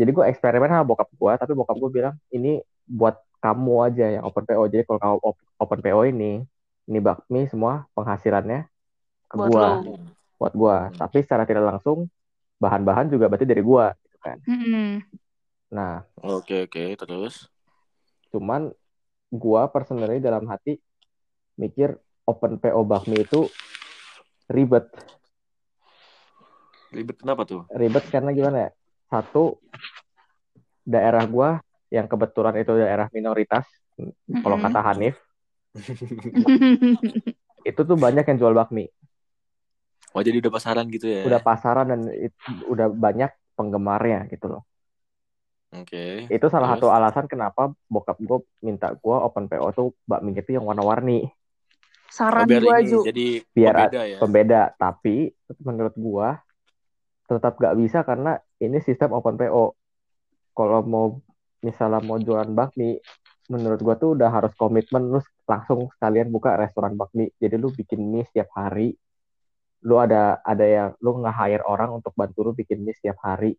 [0.00, 4.24] Jadi gua eksperimen sama bokap gua, tapi bokap gua bilang ini buat kamu aja yang
[4.28, 4.64] open PO.
[4.72, 6.42] Jadi kalau kamu op- open PO ini,
[6.90, 8.66] ini bakmi semua penghasilannya
[9.30, 9.94] ke Buat gua, lo.
[10.40, 10.76] buat gua.
[10.90, 10.98] Hmm.
[11.00, 12.08] Tapi secara tidak langsung
[12.62, 14.38] bahan-bahan juga berarti dari gua, gitu kan.
[14.48, 15.02] Mm-mm.
[15.70, 16.82] Nah, Oke, oke.
[17.00, 17.34] Terus?
[18.30, 18.70] cuman
[19.30, 20.76] gua personally dalam hati
[21.58, 21.94] mikir
[22.26, 23.46] open PO bakmi itu
[24.50, 24.86] ribet.
[26.90, 27.62] Ribet kenapa tuh?
[27.70, 28.70] ribet karena gimana ya?
[29.10, 29.58] Satu
[30.82, 33.66] daerah gua yang kebetulan itu daerah minoritas,
[34.42, 34.64] kalau Mm-mm.
[34.66, 35.14] kata Hanif,
[37.70, 38.86] itu tuh banyak yang jual bakmi.
[40.14, 41.22] Oh, jadi udah pasaran gitu ya?
[41.26, 42.34] Udah pasaran dan it-
[42.66, 44.62] udah banyak penggemarnya gitu loh.
[45.70, 46.26] Oke.
[46.26, 46.82] Itu salah Terus?
[46.82, 51.30] satu alasan kenapa bokap gua minta gua open PO tuh bakmi itu yang warna-warni, Oh,
[52.10, 53.06] Saran gua ini Ju.
[53.06, 54.18] jadi Biar pembeda ya.
[54.18, 54.62] pembeda.
[54.74, 55.30] Tapi
[55.62, 56.42] menurut gua
[57.30, 59.78] tetap gak bisa karena ini sistem open PO.
[60.50, 61.22] Kalau mau
[61.62, 62.98] misalnya mau jualan bakmi,
[63.46, 67.30] menurut gua tuh udah harus komitmen lu langsung sekalian buka restoran bakmi.
[67.38, 68.90] Jadi lu bikin mie setiap hari.
[69.86, 73.54] Lu ada ada yang lu nge-hire orang untuk bantu lu bikin mie setiap hari.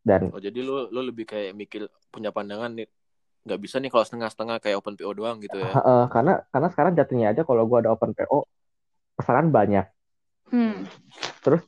[0.00, 2.88] Dan Oh, jadi lu lu lebih kayak mikir punya pandangan nih
[3.40, 5.72] nggak bisa nih kalau setengah-setengah kayak open PO doang gitu ya.
[5.76, 8.44] Heeh, karena karena sekarang jatuhnya aja kalau gua ada open PO
[9.16, 9.88] pesanan banyak.
[10.52, 10.84] Hmm.
[11.40, 11.64] Terus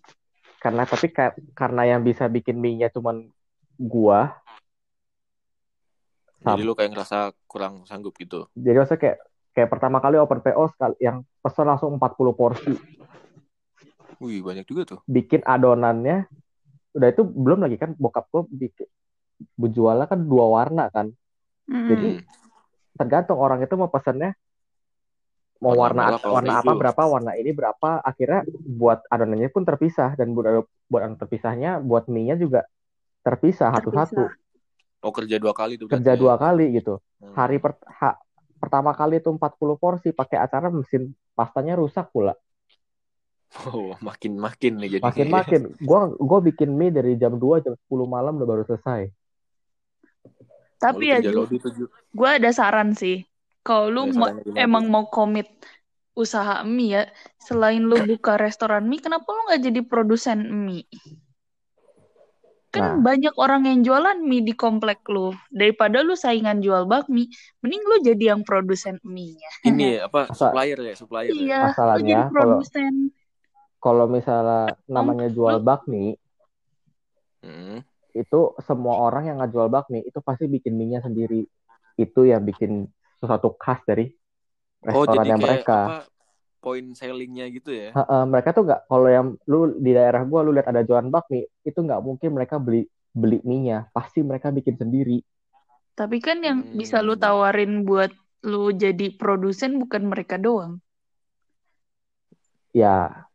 [0.61, 3.29] karena tapi ka- karena yang bisa bikin mie-nya cuman
[3.77, 4.37] gua
[6.43, 8.51] Jadi Sam- lu kayak ngerasa kurang sanggup gitu.
[8.59, 9.19] Jadi maksudnya kayak
[9.55, 12.75] kayak pertama kali open PO sekali yang pesan langsung 40 porsi.
[14.19, 14.99] Wih, banyak juga tuh.
[15.07, 16.27] Bikin adonannya
[16.93, 18.89] udah itu belum lagi kan bokap gue bikin
[19.59, 21.11] jualnya kan dua warna kan.
[21.67, 21.89] Mm-mm.
[21.89, 22.09] Jadi
[22.95, 24.37] tergantung orang itu mau pesennya
[25.63, 30.19] mau Warna warna warna warna apa berapa warna ini berapa akhirnya buat adonannya pun terpisah
[30.19, 32.67] dan buat buat adonan terpisahnya buat mie-nya juga
[33.23, 34.27] terpisah satu-satu
[35.03, 36.23] Oh, kerja dua kali tuh kerja berarti.
[36.23, 37.35] dua kali gitu Hmm.
[37.39, 38.19] hari per, ha-
[38.59, 42.35] pertama kali itu 40 porsi pakai acara mesin pastanya rusak pula
[43.69, 45.03] Oh, makin makin nih jadi.
[45.03, 49.13] makin makin gua gua bikin mie dari jam 2 jam 10 malam udah baru selesai
[50.77, 51.23] Tapi ya,
[52.11, 53.23] gue ada saran sih.
[53.63, 55.47] Kalau lu Ya, ma- emang mau komit
[56.13, 57.03] usaha mie ya,
[57.39, 60.91] selain lu buka restoran mie, kenapa lu nggak jadi produsen mie?
[62.67, 62.99] Kan Nah.
[63.05, 65.31] banyak orang yang jualan mie di komplek lu.
[65.47, 67.31] Daripada lu saingan jual bakmi,
[67.61, 69.51] mending lu jadi yang produsen mie-nya.
[69.63, 71.37] Ini apa supplier ya, supplier ya.
[71.37, 72.93] Iya, lu Masalahnya jadi kalau- produsen.
[73.07, 73.22] kalau
[74.15, 76.15] misalnya namanya jual bakmi
[77.43, 77.81] Hmm.
[78.13, 81.49] itu semua orang yang nggak jual bakmi itu pasti bikin mie-nya sendiri
[81.97, 82.85] itu yang bikin
[83.21, 84.13] sesuatu khas dari
[84.97, 85.95] Oh, jadi restorannya kayak mereka apa
[86.63, 87.91] point sellingnya gitu ya.
[87.97, 91.41] Heeh, mereka tuh nggak kalau yang lu di daerah gua lu lihat ada jualan bakmi
[91.69, 92.81] itu nggak mungkin mereka beli
[93.21, 95.21] beli mie-nya pasti mereka bikin sendiri
[95.99, 96.77] Tapi kan yang Hmm.
[96.81, 98.13] bisa lu tawarin buat
[98.51, 100.73] lu jadi produsen bukan mereka doang.
[102.75, 103.27] ya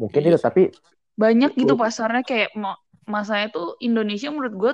[0.00, 0.62] mungkin Iya itu tapi
[1.22, 2.80] banyak gitu pasarnya kayak ma-
[3.14, 4.72] masanya tuh Indonesia menurut gue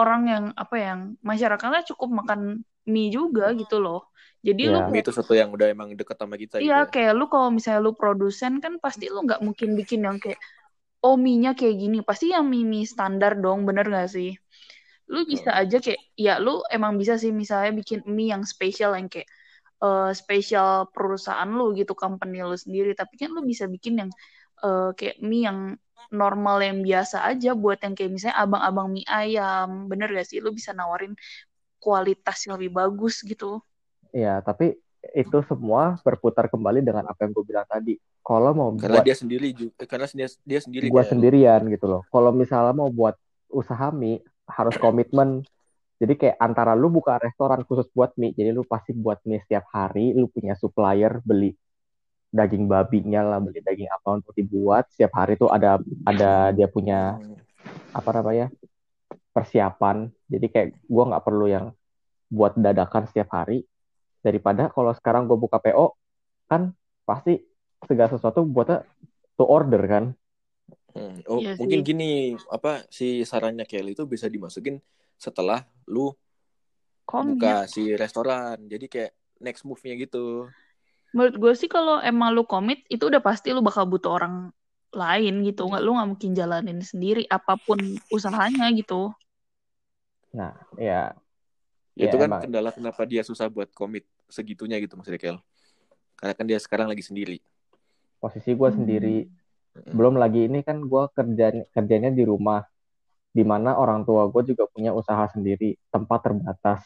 [0.00, 2.40] orang yang apa yang masyarakatnya cukup makan
[2.92, 3.98] mie juga gitu loh.
[4.46, 4.88] Jadi lu Iya.
[4.92, 6.90] Mie itu sesuatu yang udah emang deket sama kita gitu iya ya.
[6.92, 10.38] kayak lu kalau misalnya lu produsen kan pasti lu nggak mungkin bikin yang kayak
[11.06, 11.98] oh mie-nya kayak gini.
[12.08, 14.30] Pasti yang mie mie standar dong bener gak sih?
[15.12, 19.08] Lu bisa aja kayak ya lu emang bisa sih misalnya bikin mie yang spesial yang
[19.12, 19.28] kayak
[19.84, 22.90] eh, spesial perusahaan lu gitu company lu sendiri.
[23.00, 24.10] Tapi kan lu bisa bikin yang
[24.62, 25.58] eh, kayak mie yang
[26.12, 29.90] normal yang biasa aja buat yang kayak misalnya abang-abang mie ayam.
[29.90, 30.38] Bener gak sih?
[30.38, 31.16] Lu bisa nawarin
[31.80, 33.60] kualitas yang lebih bagus gitu.
[34.14, 34.78] Ya tapi
[35.12, 37.98] itu semua berputar kembali dengan apa yang gue bilang tadi.
[38.24, 41.84] Kalau mau Karena buat dia sendiri juga, karena dia, dia sendiri gue kayak- sendirian gitu
[41.84, 42.02] loh.
[42.08, 43.12] Kalau misalnya mau buat
[43.52, 45.44] usaha mie harus komitmen.
[46.00, 49.68] Jadi kayak antara lu buka restoran khusus buat mie jadi lu pasti buat mie setiap
[49.70, 51.54] hari lu punya supplier beli
[52.34, 57.14] daging babinya lah beli daging apa untuk dibuat setiap hari tuh ada ada dia punya
[57.22, 57.38] Hmm.
[57.94, 58.50] apa namanya
[59.30, 61.70] persiapan jadi kayak gua nggak perlu yang
[62.26, 63.62] buat dadakan setiap hari
[64.18, 65.94] daripada kalau sekarang gue buka PO
[66.50, 66.74] kan
[67.06, 67.38] pasti
[67.86, 68.82] segala sesuatu buatnya
[69.38, 70.04] to order kan
[70.94, 71.26] Hmm.
[71.26, 71.90] Oh, Iya mungkin sih.
[71.90, 72.12] gini,
[72.54, 74.78] apa si sarannya Kelly itu bisa dimasukin
[75.18, 76.14] setelah lu
[77.02, 78.62] komit buka si restoran.
[78.70, 79.12] Jadi kayak
[79.42, 80.48] next move-nya gitu.
[81.14, 84.34] Menurut gue sih kalau emang lu komit itu udah pasti lu bakal butuh orang
[85.02, 87.78] lain gitu nggak lu nggak mungkin jalanin sendiri apa pun
[88.16, 89.10] usahanya gitu
[90.34, 91.14] nah ya
[91.94, 92.42] Ya, Ya, itu kan emang.
[92.42, 95.38] kendala kenapa dia susah buat komit segitunya gitu maksudnya Kel.
[96.18, 97.38] Karena kan dia sekarang lagi sendiri.
[98.22, 98.76] posisi gue Hmm.
[98.78, 99.16] sendiri
[99.96, 101.46] belum lagi ini kan gue kerja
[101.76, 102.60] kerjanya di rumah
[103.36, 106.80] di mana orang tua gue juga punya usaha sendiri tempat terbatas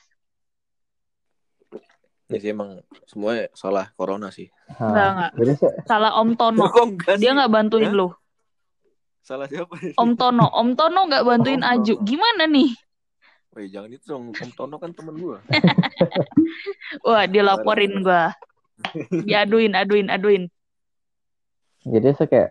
[2.29, 4.53] Ya sih emang semua salah corona sih.
[4.68, 5.72] Nah, Enggak, enggak.
[5.89, 7.97] salah Om Tono Kok enggak dia nggak bantuin Hah?
[7.97, 8.09] lu
[9.24, 9.74] Salah siapa?
[9.97, 12.05] Om Tono Om Tono nggak bantuin Om Aju Tono.
[12.05, 12.70] gimana nih
[13.49, 14.24] Woi, jangan itu dong.
[14.31, 15.41] Om Tono kan temen gua.
[17.09, 18.37] wah dilaporin gua
[19.11, 20.45] diaduin aduin aduin
[21.83, 22.51] jadi saya kayak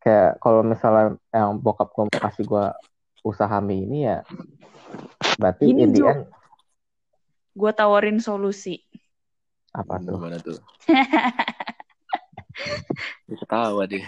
[0.00, 2.66] kayak kalau misalnya yang bokap gue mau kasih gue
[3.20, 4.22] usaha mie ini ya
[5.36, 5.92] berarti Gini, in
[7.58, 8.74] gua tawarin solusi
[9.76, 10.58] apa tuh Gimana tuh?
[13.28, 14.02] Ketawa deh.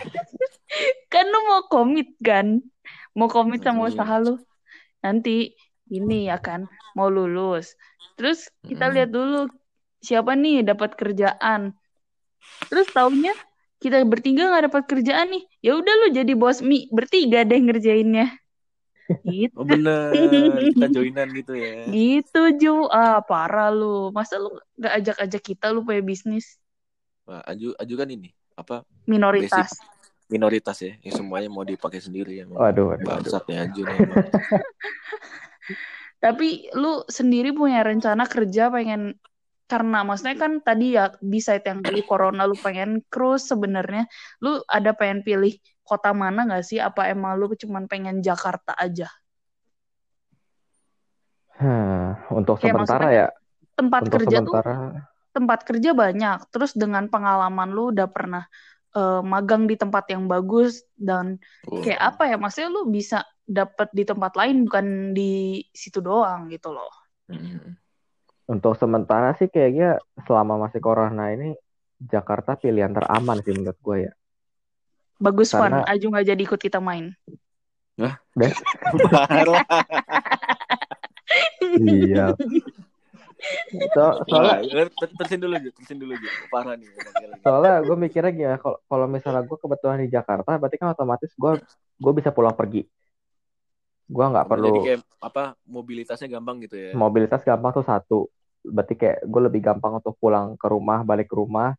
[1.13, 2.47] kan lu mau komit kan
[3.17, 3.91] mau komit sama Hmm.
[3.93, 4.35] usaha lu
[5.05, 5.55] nanti
[5.89, 6.61] ini ya kan
[6.97, 7.67] mau lulus
[8.17, 8.39] terus
[8.69, 8.95] kita Hmm.
[8.95, 9.49] lihat dulu
[10.05, 11.73] siapa nih dapat kerjaan
[12.69, 13.33] terus taunya
[13.83, 18.27] kita bertiga nggak dapat kerjaan nih ya udah lu jadi bos mie bertiga deh ngerjainnya
[19.25, 20.13] gitu Oh bener,
[20.73, 21.89] kita joinan gitu ya.
[21.89, 26.61] gitu Ju ah parah lu masa lu nggak ajak-ajak kita lu punya bisnis
[27.29, 29.77] Wah, Aju, Aju kan ini apa minoritas
[30.29, 32.45] minoritas ya, yang semuanya mau dipakai sendiri ya.
[32.45, 33.05] waduh waduh.
[33.05, 33.83] Bangsat ya Aju.
[36.25, 39.17] Tapi lu sendiri punya rencana kerja pengen
[39.69, 44.09] karena maksudnya kan tadi ya di site yang di corona lu pengen cruise sebenarnya
[44.41, 45.53] lu ada pengen pilih
[45.85, 49.13] kota mana nggak sih apa emang lu cuman pengen Jakarta aja
[51.59, 53.27] Hah, untuk Kayak sementara maksudnya ya,
[53.75, 54.75] tempat untuk kerja tuh sementara
[55.39, 56.39] tempat kerja banyak.
[56.51, 58.45] Terus dengan pengalaman lu udah pernah
[58.97, 61.39] eh, magang di tempat yang bagus dan
[61.69, 61.79] Oh.
[61.85, 62.37] kayak apa ya?
[62.41, 66.93] Maksudnya lu bisa dapet di tempat lain bukan di situ doang gitu loh.
[67.29, 67.77] Mm.
[68.49, 71.53] Untuk sementara sih kayaknya selama masih corona ini
[71.99, 74.13] Jakarta pilihan teraman sih menurut gue ya.
[75.19, 77.13] Bagus Karena- Van, Aju nggak jadi ikut kita main.
[79.13, 79.63] Parah.
[81.79, 82.33] Iya.
[83.95, 86.27] So, soalnya Wah, ter- terusin dulu Ju, terusin dulu Ju.
[86.49, 86.89] Parah nih.
[87.39, 91.53] soalnya gue mikirnya gini kalau kalau misalnya gue kebetulan di Jakarta berarti kan otomatis gue
[91.95, 92.83] gue bisa pulang pergi
[94.09, 96.91] gue nggak Jadi perlu kayak apa mobilitasnya gampang gitu ya.
[96.97, 98.21] mobilitas gampang tuh satu
[98.65, 101.75] berarti kayak gue lebih gampang untuk pulang ke rumah balik ke rumah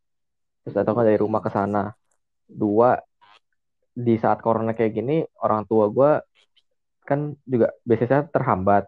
[0.64, 1.84] terus atau nggak dari rumah ke sana
[2.50, 3.00] dua
[4.06, 5.16] di saat corona kayak gini
[5.46, 6.12] orang tua gue
[7.10, 7.20] kan
[7.52, 8.84] juga biasanya terhambat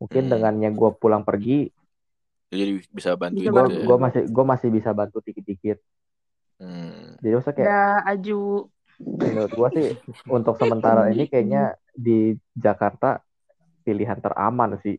[0.00, 0.32] mungkin Hmm.
[0.32, 1.70] dengannya gue pulang pergi
[2.54, 3.86] Jadi bisa Bisa gue gitu ya.
[3.88, 5.78] gue masih gue masih bisa bantu dikit-dikit
[6.60, 7.18] Hmm.
[7.22, 8.34] jadi maksudnya kayak Ya Aju
[9.04, 9.86] menurut gue sih
[10.30, 11.74] untuk sementara ini kayaknya
[12.06, 13.18] di Jakarta
[13.84, 14.94] pilihan teraman sih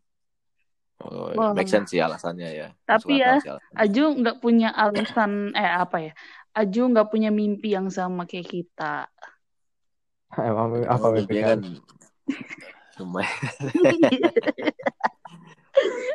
[1.04, 1.52] Oh, Wah.
[1.52, 2.68] make sense sih alasannya ya.
[2.88, 3.36] Tapi ya.
[3.76, 6.14] Aju nggak punya alasan eh apa ya?
[6.56, 9.12] Aju nggak punya mimpi yang sama kayak kita.
[10.50, 11.60] emang apa mimpi kan
[12.96, 13.30] lumayan.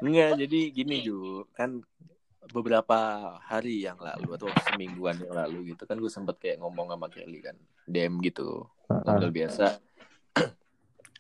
[0.01, 1.85] Enggak, jadi gini Ju, kan
[2.49, 2.99] beberapa
[3.45, 7.45] hari yang lalu atau semingguan yang lalu gitu kan gue sempet kayak ngomong sama Kelly
[7.45, 7.55] kan
[7.87, 9.79] DM gitu ngobrol biasa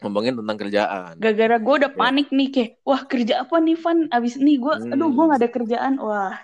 [0.00, 1.96] ngomongin tentang kerjaan Gara-gara gue udah Ya.
[1.96, 3.98] panik nih kayak, wah kerja apa nih Van?
[4.08, 4.92] Abis nih gue, Hmm.
[4.92, 5.92] aduh gue nggak ada kerjaan.
[5.96, 6.34] Wah,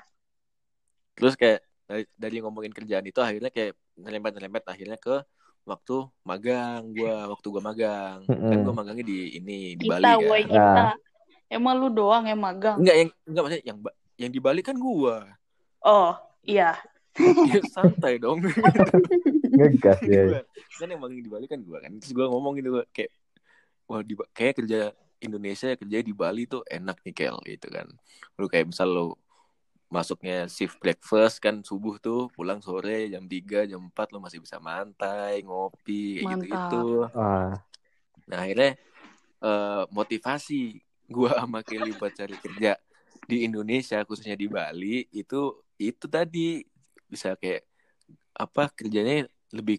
[1.12, 5.24] terus kayak dari, dari ngomongin kerjaan itu akhirnya kayak nyelempet-nyelempet akhirnya ke
[5.64, 8.62] waktu magang gua waktu gua magang kan Mm-mm.
[8.62, 10.86] gua magangnya di ini di kita, Bali kan kita.
[11.48, 12.76] Emang lu doang yang magang?
[12.76, 13.78] enggak yang enggak maksudnya yang
[14.16, 15.24] yang di Bali kan gua
[15.80, 16.76] Oh, iya.
[17.48, 18.44] ya, santai dong
[19.48, 20.46] ngegas ya Gua-
[20.76, 23.08] kan yang magang di Bali kan gua kan terus gua ngomong gitu gua kayak
[23.88, 24.80] wah di kayak kerja
[25.22, 27.88] Indonesia kerja di Bali tuh enak nih Kel gitu kan.
[28.36, 29.06] Lu kayak misal lu
[29.86, 34.58] masuknya shift breakfast kan subuh tuh pulang sore jam 3 jam 4 lu masih bisa
[34.58, 36.42] mantai ngopi kayak Mantap.
[36.42, 36.84] gitu-gitu
[37.14, 37.54] Wah,
[38.26, 38.74] nah akhirnya
[39.46, 42.74] eh, motivasi gua sama Kelly buat cari kerja
[43.30, 46.66] di Indonesia khususnya di Bali itu itu tadi.
[47.06, 47.62] Bisa kayak
[48.34, 49.78] apa kerjanya lebih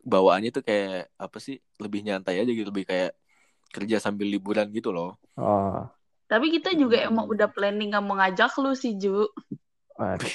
[0.00, 3.12] bawaannya tuh kayak apa sih lebih nyantai aja gitu lebih kayak
[3.72, 5.88] kerja sambil liburan gitu loh oh,
[6.26, 9.30] Tapi kita juga emang udah planning nggak mau ngajak lu sih Ju.
[9.94, 10.26] aduh.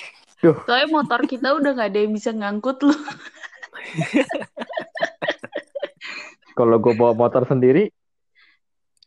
[0.66, 2.96] Soalnya motor kita udah nggak ada yang bisa ngangkut lu.
[6.58, 7.92] Kalau gue bawa motor sendiri,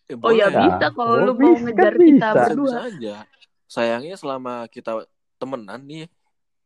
[0.04, 2.28] Eh, Oh ya bisa kalau Oh, lu mau ngejar kan kita bisa.
[2.28, 2.68] bisa, berdua.
[2.68, 3.16] bisa aja
[3.64, 5.08] sayangnya selama kita
[5.40, 6.04] temenan nih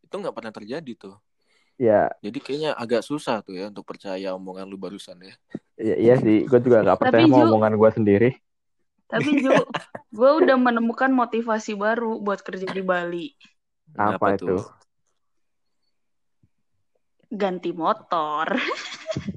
[0.02, 1.14] itu nggak pernah terjadi tuh
[1.78, 5.38] ya, jadi kayaknya agak susah tuh ya untuk percaya omongan lu barusan ya
[5.78, 6.42] ya iya sih.
[6.44, 8.30] Gue juga nggak percaya Tapi, sama Ju- omongan gue sendiri.
[9.08, 9.50] Tapi Ju,
[10.12, 13.26] gue udah menemukan motivasi baru buat kerja di Bali.
[13.94, 14.58] Apa itu?
[17.28, 18.46] Ganti motor.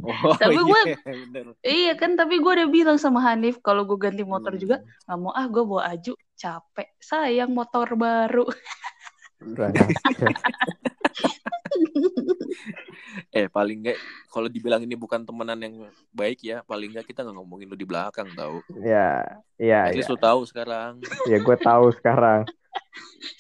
[0.04, 1.46] Oh, Tapi iya, gue- bener.
[1.64, 4.60] iya kan, tapi gue udah bilang sama Hanif kalau gue ganti motor Hmm.
[4.60, 4.76] juga
[5.08, 6.88] nggak mau ah gue bawa Aju capek.
[7.00, 8.46] Sayang motor baru.
[13.32, 17.36] Eh paling nggak kalau dibilang ini bukan temenan yang baik ya, paling nggak kita nggak
[17.40, 18.60] ngomongin lu di belakang tahu.
[18.84, 19.24] ya,
[19.56, 20.04] iya, At iya.
[20.04, 21.00] least lu tahu sekarang.
[21.32, 22.44] Ya gue tahu sekarang.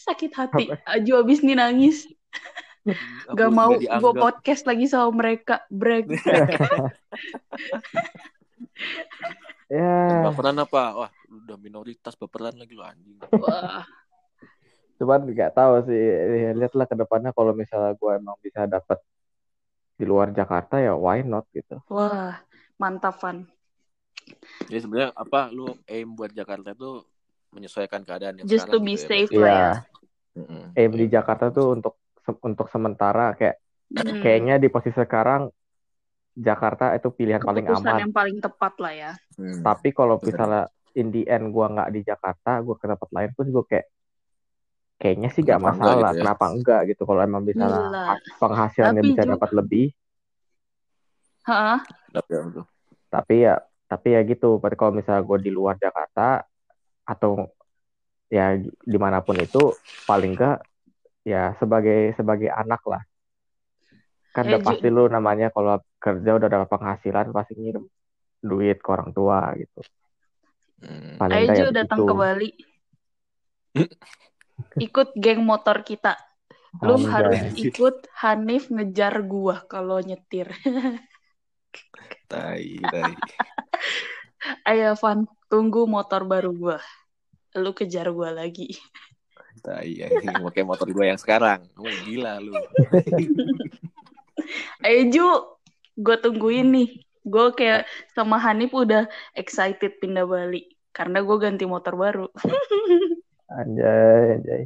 [0.08, 0.72] Sakit hati.
[0.88, 2.08] Aju abis nih nangis.
[3.30, 5.62] Aku Gak mau nggak gue podcast lagi sama mereka.
[5.70, 6.10] Break.
[9.76, 10.82] ya, Baperan apa?
[10.98, 13.20] Wah, lu udah minoritas baperan lagi lu anjing.
[13.38, 13.86] Wah.
[15.02, 15.98] cuman nggak tahu sih.
[15.98, 19.02] Ya, lihatlah ke depannya kalau misalnya gue emang bisa dapat
[20.02, 21.78] di luar Jakarta ya why not gitu.
[21.88, 22.42] Wah.
[22.76, 23.46] Mantap, Van.
[24.66, 27.06] Jadi sebenarnya apa lu aim buat Jakarta itu
[27.54, 29.38] menyesuaikan keadaan yang Just to be gitu ya, safe Bang?
[29.38, 29.62] lah ya.
[29.62, 29.72] Iya,
[30.34, 30.64] Mm-mm.
[30.74, 31.94] aim di Jakarta tuh untuk
[32.42, 34.24] untuk sementara kayak Hmm.
[34.24, 35.52] kayaknya di posisi sekarang
[36.32, 38.00] Jakarta itu pilihan paling Keputusan aman.
[38.00, 39.12] yang paling tepat lah ya.
[39.36, 39.60] Hmm.
[39.60, 40.64] Tapi kalau misalnya
[40.96, 43.86] in the end gue nggak di Jakarta, gue ke tempat lain pun gue kayak
[45.02, 45.98] kayaknya sih nggak Kenapa enggak masalah.
[46.06, 46.22] gitu ya?
[46.22, 47.02] Kenapa enggak gitu?
[47.10, 48.06] Kalau emang bisa Gila.
[48.38, 49.86] penghasilannya Tapi bisa dapat lebih,
[51.50, 51.80] Hah?
[52.14, 52.42] Tapi ya,
[53.10, 53.56] tapi ya
[53.90, 54.62] tapi ya gitu.
[54.62, 56.46] Berarti kalau misalnya gue di luar Jakarta
[57.04, 57.50] atau
[58.32, 59.74] ya di mana pun itu
[60.08, 60.62] paling enggak
[61.26, 63.02] ya sebagai sebagai anak lah.
[64.32, 67.84] Kan Ya, udah pasti lu namanya kalau kerja udah dapat penghasilan pasti ngirim
[68.42, 69.82] duit ke orang tua gitu.
[70.82, 71.20] Hmm.
[71.20, 72.10] Paling Ayo kayak Jo datang begitu.
[72.10, 72.50] ke Bali.
[74.78, 76.18] Ikut geng motor kita.
[76.80, 77.12] Lu Anjay.
[77.12, 80.52] harus ikut Hanif ngejar gua kalau nyetir.
[82.32, 83.12] Tai, tai.
[84.64, 86.78] Ayo Van, tunggu motor baru gua.
[87.60, 88.72] Lu kejar gua lagi.
[89.60, 89.92] Tai,
[90.48, 91.68] pakai motor gue yang sekarang.
[91.76, 92.56] Oh, gila lu.
[94.88, 95.28] Ayo Ju,
[96.00, 96.90] gue tungguin nih.
[97.22, 97.86] Gue kayak
[98.16, 99.06] sama Hanif udah
[99.38, 100.66] excited pindah Bali.
[100.90, 102.28] Karena gue ganti motor baru.
[103.52, 104.64] Anjay, anjay.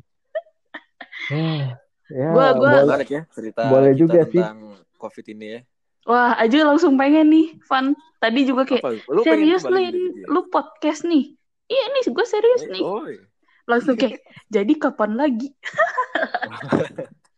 [1.25, 1.73] Hmm,
[2.07, 2.85] ya, Gua- gua- boleh.
[2.85, 4.37] Menarik ya cerita boleh kita juga sih.
[4.37, 4.57] tentang
[4.95, 5.59] COVID ini ya.
[6.05, 7.85] Wah, aja langsung pengen nih, Van.
[8.21, 8.93] Tadi juga kayak, Apa?
[9.09, 9.81] Lu serius lu,
[10.23, 11.33] lu podcast nih.
[11.65, 12.83] Iya nih, gue serius Eh, nih.
[12.85, 13.25] Oh, iya.
[13.65, 15.49] Langsung kayak, jadi kapan lagi?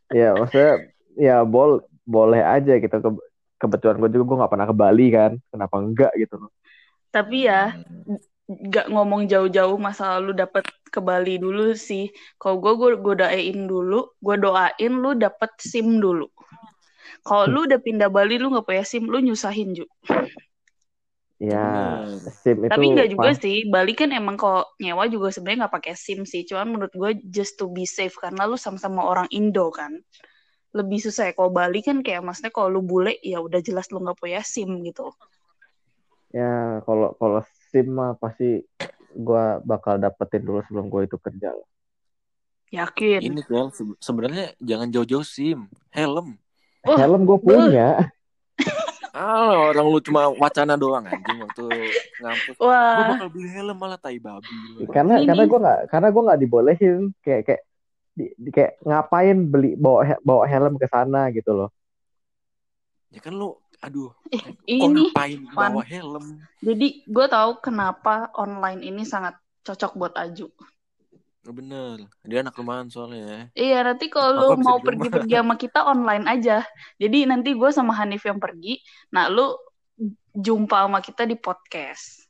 [0.09, 0.83] Ya, maksudnya
[1.15, 2.91] ya bol boleh aja gitu.
[2.91, 3.23] Ke-
[3.57, 5.31] kebetulan gue juga gue nggak pernah ke Bali kan.
[5.47, 6.51] Kenapa enggak gitu loh.
[7.07, 8.19] Tapi ya, Hmm.
[8.47, 12.07] Gak ngomong jauh-jauh masa lu dapet ke Bali dulu sih.
[12.39, 16.31] Kalau gue, gue godain dulu, gue doain lu dapet SIM dulu.
[17.27, 19.91] Kalau lu udah pindah Bali, lu gak punya SIM, lu nyusahin juga.
[21.37, 22.01] Ya.
[22.41, 25.93] SIM itu Tapi nggak juga sih, Bali kan emang kalau nyewa juga sebenarnya nggak pakai
[25.93, 26.47] SIM sih.
[26.47, 29.93] Cuman menurut gue just to be safe karena lu sama-sama orang Indo kan.
[30.73, 34.01] Lebih susah ya kalau Bali kan kayak maksudnya kalau lu bule ya udah jelas lu
[34.01, 35.13] nggak punya SIM gitu.
[36.33, 38.63] Ya, kalau kalau SIM mah pasti
[39.11, 41.51] gue bakal dapetin dulu sebelum gue itu kerja.
[41.51, 41.67] lah.
[42.67, 43.19] Yakin.
[43.23, 43.41] Ini
[43.71, 46.35] se- sebenarnya jangan jauh-jauh SIM, helm.
[46.83, 47.89] Wah, Helm gue punya.
[49.17, 51.65] Ah, orang lu cuma wacana doang anjing waktu
[52.21, 52.53] ngampus.
[52.53, 54.53] Gue Wah, bakal beli helm malah tai babi.
[54.93, 57.61] karena Ini- karena gue nggak karena gue nggak dibolehin kayak kayak
[58.13, 61.73] di, di- kayak ngapain beli bawa bawa helm ke sana gitu loh.
[63.09, 66.41] Ya kan lu, aduh, eh, ini ngapain bawa helm?
[66.65, 70.47] jadi gue tahu kenapa online ini sangat cocok buat Aju.
[71.47, 73.39] Oh, bener, dia anak rumahan soalnya ya.
[73.55, 76.67] Iya, nanti kalau lu mau pergi-pergi sama kita online aja.
[76.99, 78.83] Jadi nanti gue sama Hanif yang pergi,
[79.15, 79.55] nah lu
[80.35, 82.27] jumpa sama kita di podcast.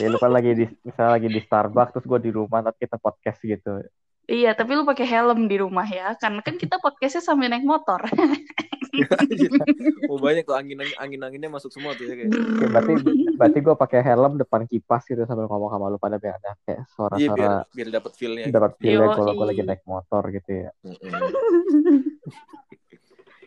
[0.00, 2.96] Ya lu kan lagi di misalnya lagi di Starbucks terus gue di rumah nanti kita
[3.02, 3.82] podcast gitu.
[4.26, 8.02] Iya, tapi lu pakai helm di rumah ya, karena kan kita podcastnya sambil naik motor.
[10.10, 12.30] oh banyak tuh angin angin anginnya masuk semua tuh ya kayak.
[12.32, 12.92] Oke, berarti
[13.36, 16.80] berarti gue pakai helm depan kipas gitu sambil ngomong sama lu pada biar ada kayak
[16.80, 18.44] Iya biar suara-suara biar dapat feelnya.
[18.48, 19.08] dapat feel Yoi.
[19.12, 20.70] kalau gue lagi naik motor gitu ya.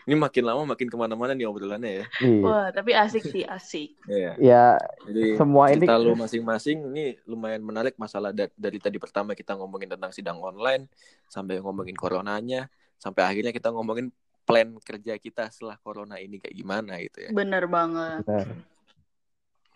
[0.10, 2.06] Ini makin lama makin ke mana-mana nih obrolannya ya.
[2.26, 2.42] Iya.
[2.42, 3.94] Wah, tapi asik sih, asik.
[4.10, 4.34] Iya.
[4.42, 4.66] Ya
[5.06, 9.54] Jadi semua ini cerita lu masing-masing ini lumayan menarik masalah da- dari tadi pertama kita
[9.54, 10.90] ngomongin tentang sidang online
[11.30, 12.66] sampai ngomongin coronanya
[12.98, 14.10] sampai akhirnya kita ngomongin
[14.50, 17.30] plan kerja kita setelah corona ini kayak gimana gitu ya.
[17.30, 18.26] Bener banget.
[18.26, 18.48] Benar.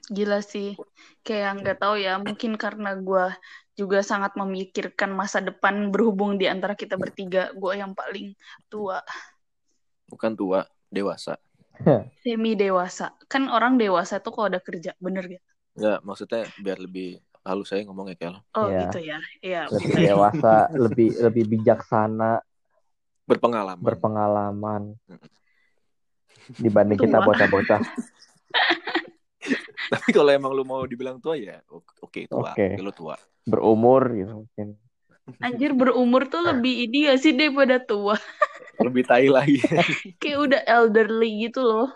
[0.10, 0.74] Gila sih.
[1.22, 3.30] Kayak nggak tahu ya, mungkin karena gue
[3.78, 7.54] juga sangat memikirkan masa depan berhubung di antara kita bertiga.
[7.54, 8.34] Gue yang paling
[8.66, 9.06] tua,
[10.10, 11.38] Bukan tua, dewasa.
[12.26, 13.14] semi dewasa.
[13.30, 15.44] Kan orang dewasa tuh kalau udah kerja, bener gak?
[15.78, 18.36] Enggak, maksudnya biar lebih halus saya ngomongnya Kel.
[18.56, 18.80] Oh Iya.
[18.88, 19.18] gitu ya.
[19.42, 19.62] Iya.
[19.70, 20.08] lebih bener.
[20.10, 22.32] dewasa, lebih lebih bijaksana,
[23.24, 23.80] Berpengalaman.
[23.80, 25.00] berpengalaman
[26.60, 27.80] dibanding kita bocah-bocah.
[29.92, 32.52] Tapi kalau emang lu mau dibilang tua ya oke oke, tua.
[32.52, 32.76] Oke.
[32.80, 33.16] Lu tua.
[33.44, 34.80] berumur gitu mungkin.
[35.40, 38.16] Anjir berumur tuh lebih ini gak sih daripada tua.
[38.84, 39.62] Lebih tai lagi.
[40.20, 41.90] Kayak udah elderly gitu loh.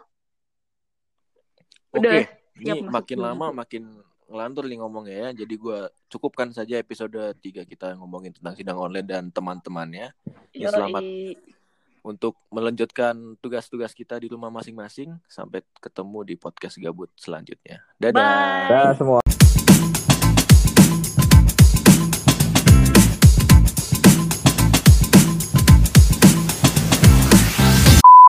[1.91, 2.13] Oke, Udah
[2.61, 3.83] ini masuk makin lama makin
[4.27, 5.29] ngelantur nih ngomongnya ya.
[5.43, 10.11] Jadi gua cukupkan saja episode 3 kita ngomongin tentang sidang online dan teman-temannya.
[10.51, 11.03] Ya, selamat.
[11.03, 11.35] Yoi.
[12.07, 15.19] Untuk melanjutkan tugas-tugas kita di rumah masing-masing.
[15.27, 17.83] Sampai ketemu di podcast gabut selanjutnya.
[17.99, 18.15] Dadah.
[18.15, 18.69] Bye.
[18.71, 19.19] Dah semua.